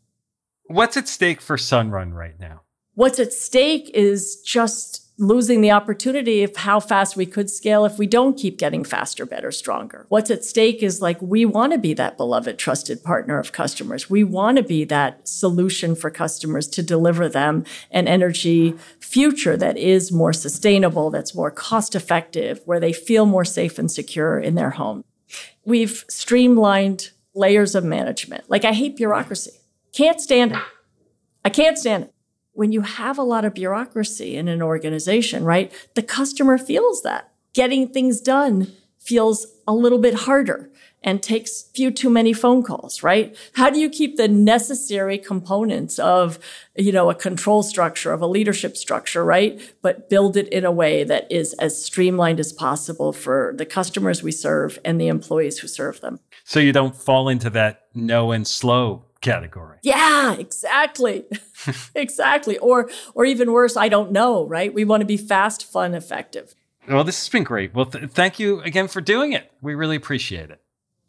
What's 0.64 0.96
at 0.96 1.08
stake 1.08 1.40
for 1.40 1.56
Sunrun 1.56 2.12
right 2.12 2.38
now? 2.38 2.62
What's 2.94 3.18
at 3.18 3.32
stake 3.32 3.90
is 3.94 4.40
just 4.44 5.02
losing 5.18 5.60
the 5.60 5.70
opportunity 5.70 6.42
of 6.42 6.56
how 6.56 6.80
fast 6.80 7.16
we 7.16 7.26
could 7.26 7.48
scale 7.48 7.84
if 7.84 7.98
we 7.98 8.06
don't 8.06 8.38
keep 8.38 8.58
getting 8.58 8.82
faster, 8.82 9.24
better, 9.24 9.52
stronger. 9.52 10.06
What's 10.08 10.30
at 10.30 10.44
stake 10.44 10.82
is 10.82 11.00
like 11.00 11.20
we 11.20 11.44
want 11.44 11.72
to 11.72 11.78
be 11.78 11.94
that 11.94 12.16
beloved, 12.16 12.58
trusted 12.58 13.02
partner 13.04 13.38
of 13.38 13.52
customers. 13.52 14.10
We 14.10 14.24
want 14.24 14.56
to 14.56 14.62
be 14.62 14.84
that 14.84 15.28
solution 15.28 15.94
for 15.94 16.10
customers 16.10 16.66
to 16.68 16.82
deliver 16.82 17.28
them 17.28 17.64
an 17.90 18.08
energy 18.08 18.74
future 19.00 19.56
that 19.56 19.76
is 19.76 20.10
more 20.10 20.32
sustainable, 20.32 21.10
that's 21.10 21.34
more 21.34 21.50
cost 21.50 21.94
effective, 21.94 22.60
where 22.64 22.80
they 22.80 22.92
feel 22.92 23.26
more 23.26 23.44
safe 23.44 23.78
and 23.78 23.90
secure 23.90 24.38
in 24.38 24.54
their 24.54 24.70
home. 24.70 25.04
We've 25.64 26.04
streamlined 26.08 27.10
layers 27.34 27.74
of 27.74 27.84
management. 27.84 28.50
Like 28.50 28.64
I 28.64 28.72
hate 28.72 28.96
bureaucracy. 28.96 29.52
Can't 29.92 30.20
stand 30.20 30.52
it. 30.52 30.58
I 31.44 31.50
can't 31.50 31.78
stand 31.78 32.04
it 32.04 32.14
when 32.52 32.72
you 32.72 32.82
have 32.82 33.18
a 33.18 33.22
lot 33.22 33.44
of 33.44 33.54
bureaucracy 33.54 34.36
in 34.36 34.48
an 34.48 34.62
organization, 34.62 35.44
right? 35.44 35.72
The 35.94 36.02
customer 36.02 36.58
feels 36.58 37.02
that. 37.02 37.32
Getting 37.54 37.88
things 37.88 38.20
done 38.20 38.72
feels 38.98 39.46
a 39.66 39.74
little 39.74 39.98
bit 39.98 40.14
harder 40.14 40.70
and 41.04 41.22
takes 41.22 41.62
few 41.74 41.90
too 41.90 42.10
many 42.10 42.32
phone 42.32 42.62
calls, 42.62 43.02
right? 43.02 43.36
How 43.54 43.70
do 43.70 43.78
you 43.78 43.90
keep 43.90 44.16
the 44.16 44.28
necessary 44.28 45.18
components 45.18 45.98
of, 45.98 46.38
you 46.76 46.92
know, 46.92 47.10
a 47.10 47.14
control 47.14 47.62
structure, 47.62 48.12
of 48.12 48.22
a 48.22 48.26
leadership 48.26 48.76
structure, 48.76 49.24
right? 49.24 49.60
But 49.82 50.08
build 50.08 50.36
it 50.36 50.48
in 50.48 50.64
a 50.64 50.72
way 50.72 51.04
that 51.04 51.30
is 51.30 51.54
as 51.54 51.82
streamlined 51.82 52.40
as 52.40 52.52
possible 52.52 53.12
for 53.12 53.54
the 53.56 53.66
customers 53.66 54.22
we 54.22 54.32
serve 54.32 54.78
and 54.84 55.00
the 55.00 55.08
employees 55.08 55.58
who 55.58 55.68
serve 55.68 56.00
them. 56.00 56.20
So 56.44 56.60
you 56.60 56.72
don't 56.72 56.94
fall 56.94 57.28
into 57.28 57.50
that 57.50 57.86
no 57.94 58.32
and 58.32 58.46
slow 58.46 59.04
category. 59.20 59.78
Yeah, 59.82 60.34
exactly. 60.34 61.24
exactly. 61.94 62.58
Or 62.58 62.90
or 63.14 63.24
even 63.24 63.52
worse, 63.52 63.76
I 63.76 63.88
don't 63.88 64.12
know, 64.12 64.46
right? 64.46 64.72
We 64.74 64.84
want 64.84 65.00
to 65.00 65.06
be 65.06 65.16
fast, 65.16 65.64
fun, 65.64 65.94
effective. 65.94 66.54
Well, 66.88 67.04
this 67.04 67.20
has 67.20 67.28
been 67.28 67.44
great. 67.44 67.74
Well, 67.74 67.86
th- 67.86 68.10
thank 68.10 68.38
you 68.38 68.60
again 68.60 68.88
for 68.88 69.00
doing 69.00 69.32
it. 69.32 69.50
We 69.60 69.74
really 69.74 69.96
appreciate 69.96 70.50
it. 70.50 70.60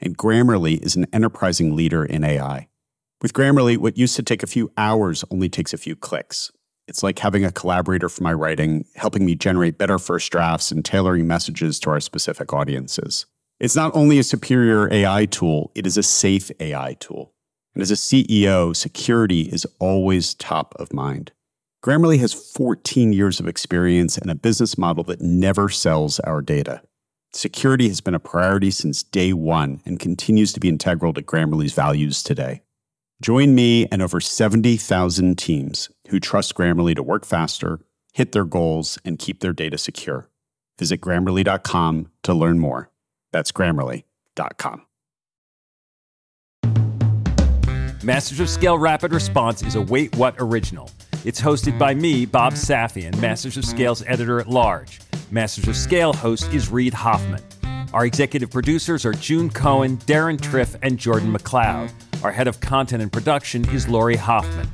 and 0.00 0.16
Grammarly 0.16 0.80
is 0.82 0.96
an 0.96 1.06
enterprising 1.12 1.74
leader 1.74 2.04
in 2.04 2.24
AI. 2.24 2.68
With 3.20 3.32
Grammarly, 3.32 3.76
what 3.76 3.98
used 3.98 4.16
to 4.16 4.22
take 4.22 4.42
a 4.42 4.48
few 4.48 4.70
hours 4.76 5.24
only 5.30 5.48
takes 5.48 5.72
a 5.72 5.78
few 5.78 5.96
clicks. 5.96 6.52
It's 6.86 7.02
like 7.02 7.18
having 7.18 7.44
a 7.44 7.52
collaborator 7.52 8.08
for 8.08 8.22
my 8.22 8.32
writing, 8.32 8.86
helping 8.94 9.26
me 9.26 9.34
generate 9.34 9.76
better 9.76 9.98
first 9.98 10.30
drafts 10.32 10.70
and 10.70 10.84
tailoring 10.84 11.26
messages 11.26 11.78
to 11.80 11.90
our 11.90 12.00
specific 12.00 12.52
audiences. 12.52 13.26
It's 13.60 13.76
not 13.76 13.94
only 13.94 14.18
a 14.18 14.22
superior 14.22 14.92
AI 14.92 15.26
tool, 15.26 15.72
it 15.74 15.86
is 15.86 15.98
a 15.98 16.02
safe 16.02 16.50
AI 16.60 16.94
tool. 17.00 17.34
And 17.74 17.82
as 17.82 17.90
a 17.90 17.94
CEO, 17.94 18.74
security 18.74 19.42
is 19.42 19.66
always 19.78 20.34
top 20.34 20.74
of 20.78 20.92
mind. 20.92 21.32
Grammarly 21.84 22.18
has 22.20 22.32
14 22.32 23.12
years 23.12 23.38
of 23.38 23.46
experience 23.46 24.16
and 24.16 24.30
a 24.30 24.34
business 24.34 24.78
model 24.78 25.04
that 25.04 25.20
never 25.20 25.68
sells 25.68 26.18
our 26.20 26.40
data. 26.40 26.82
Security 27.38 27.86
has 27.86 28.00
been 28.00 28.16
a 28.16 28.18
priority 28.18 28.68
since 28.68 29.04
day 29.04 29.32
one 29.32 29.80
and 29.86 30.00
continues 30.00 30.52
to 30.52 30.58
be 30.58 30.68
integral 30.68 31.14
to 31.14 31.22
Grammarly's 31.22 31.72
values 31.72 32.20
today. 32.20 32.62
Join 33.22 33.54
me 33.54 33.86
and 33.92 34.02
over 34.02 34.20
70,000 34.20 35.38
teams 35.38 35.88
who 36.08 36.18
trust 36.18 36.56
Grammarly 36.56 36.96
to 36.96 37.02
work 37.04 37.24
faster, 37.24 37.78
hit 38.12 38.32
their 38.32 38.44
goals, 38.44 38.98
and 39.04 39.20
keep 39.20 39.38
their 39.38 39.52
data 39.52 39.78
secure. 39.78 40.28
Visit 40.80 41.00
grammarly.com 41.00 42.10
to 42.24 42.34
learn 42.34 42.58
more. 42.58 42.90
That's 43.30 43.52
grammarly.com. 43.52 44.82
Masters 48.02 48.40
of 48.40 48.50
Scale 48.50 48.78
Rapid 48.78 49.12
Response 49.12 49.62
is 49.62 49.76
a 49.76 49.80
Wait 49.80 50.16
What 50.16 50.34
original. 50.40 50.90
It's 51.24 51.40
hosted 51.40 51.78
by 51.78 51.94
me, 51.94 52.26
Bob 52.26 52.54
Safian, 52.54 53.16
Masters 53.20 53.56
of 53.56 53.64
Scale's 53.64 54.02
editor 54.08 54.40
at 54.40 54.48
large. 54.48 54.98
Masters 55.30 55.68
of 55.68 55.76
Scale 55.76 56.14
host 56.14 56.52
is 56.54 56.70
Reid 56.70 56.94
Hoffman. 56.94 57.42
Our 57.92 58.06
executive 58.06 58.50
producers 58.50 59.04
are 59.04 59.12
June 59.12 59.50
Cohen, 59.50 59.98
Darren 59.98 60.38
Triff, 60.38 60.76
and 60.82 60.98
Jordan 60.98 61.32
McLeod. 61.32 61.92
Our 62.24 62.32
head 62.32 62.48
of 62.48 62.60
content 62.60 63.02
and 63.02 63.12
production 63.12 63.68
is 63.68 63.88
Lori 63.88 64.16
Hoffman. 64.16 64.68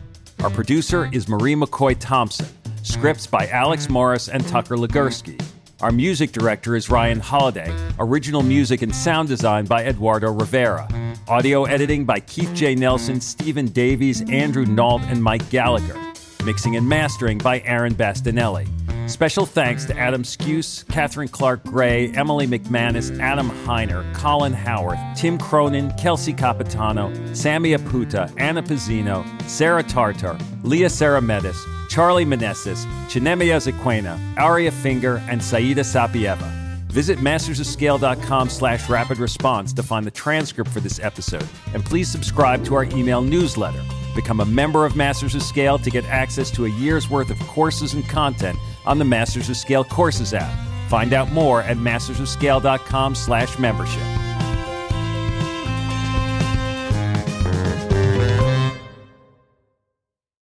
Our 0.44 0.50
producer 0.50 1.10
is 1.12 1.28
Marie 1.28 1.56
McCoy 1.56 1.96
Thompson. 1.98 2.46
Scripts 2.82 3.26
by 3.26 3.48
Alex 3.48 3.88
Morris 3.88 4.28
and 4.28 4.46
Tucker 4.46 4.76
Legursky. 4.76 5.42
Our 5.80 5.90
music 5.90 6.30
director 6.30 6.76
is 6.76 6.88
Ryan 6.88 7.20
Holladay. 7.20 7.72
Original 7.98 8.42
music 8.42 8.82
and 8.82 8.94
sound 8.94 9.28
design 9.28 9.64
by 9.64 9.84
Eduardo 9.84 10.32
Rivera. 10.32 10.88
Audio 11.26 11.64
editing 11.64 12.04
by 12.04 12.20
Keith 12.20 12.52
J. 12.54 12.76
Nelson, 12.76 13.20
Stephen 13.20 13.66
Davies, 13.66 14.22
Andrew 14.30 14.66
Nault, 14.66 15.02
and 15.02 15.22
Mike 15.22 15.48
Gallagher. 15.50 15.98
Mixing 16.44 16.76
and 16.76 16.88
mastering 16.88 17.38
by 17.38 17.60
Aaron 17.60 17.94
Bastinelli. 17.94 18.68
Special 19.06 19.44
thanks 19.44 19.84
to 19.84 19.96
Adam 19.98 20.22
Skuse, 20.22 20.88
Catherine 20.88 21.28
Clark 21.28 21.62
Gray, 21.64 22.08
Emily 22.14 22.46
McManus, 22.46 23.16
Adam 23.20 23.50
Heiner, 23.64 24.12
Colin 24.14 24.54
Howard, 24.54 24.98
Tim 25.14 25.36
Cronin, 25.36 25.92
Kelsey 25.98 26.32
Capitano, 26.32 27.12
Sammy 27.34 27.76
Aputa, 27.76 28.32
Anna 28.38 28.62
Pizzino, 28.62 29.24
Sarah 29.42 29.82
Tartar, 29.82 30.38
Leah 30.62 30.88
Saramedis, 30.88 31.56
Charlie 31.90 32.24
Manessis, 32.24 32.86
Chinemia 33.08 33.60
Zequena, 33.60 34.18
Aria 34.38 34.72
Finger, 34.72 35.22
and 35.28 35.42
Saida 35.42 35.82
Sapieva. 35.82 36.50
Visit 36.88 37.18
mastersofscale.com 37.18 38.48
slash 38.48 38.88
rapid 38.88 39.18
response 39.18 39.72
to 39.74 39.82
find 39.82 40.06
the 40.06 40.10
transcript 40.10 40.70
for 40.70 40.80
this 40.80 40.98
episode, 41.00 41.46
and 41.74 41.84
please 41.84 42.08
subscribe 42.08 42.64
to 42.64 42.74
our 42.74 42.84
email 42.84 43.20
newsletter. 43.20 43.82
Become 44.14 44.40
a 44.40 44.46
member 44.46 44.86
of 44.86 44.96
Masters 44.96 45.34
of 45.34 45.42
Scale 45.42 45.78
to 45.80 45.90
get 45.90 46.04
access 46.06 46.50
to 46.52 46.64
a 46.64 46.70
year's 46.70 47.10
worth 47.10 47.30
of 47.30 47.38
courses 47.40 47.94
and 47.94 48.08
content 48.08 48.56
on 48.86 48.98
the 48.98 49.04
Masters 49.04 49.48
of 49.48 49.56
Scale 49.56 49.84
Courses 49.84 50.34
app. 50.34 50.52
Find 50.88 51.12
out 51.12 51.32
more 51.32 51.62
at 51.62 51.76
mastersofscale.com 51.76 53.14
slash 53.14 53.58
membership. 53.58 54.23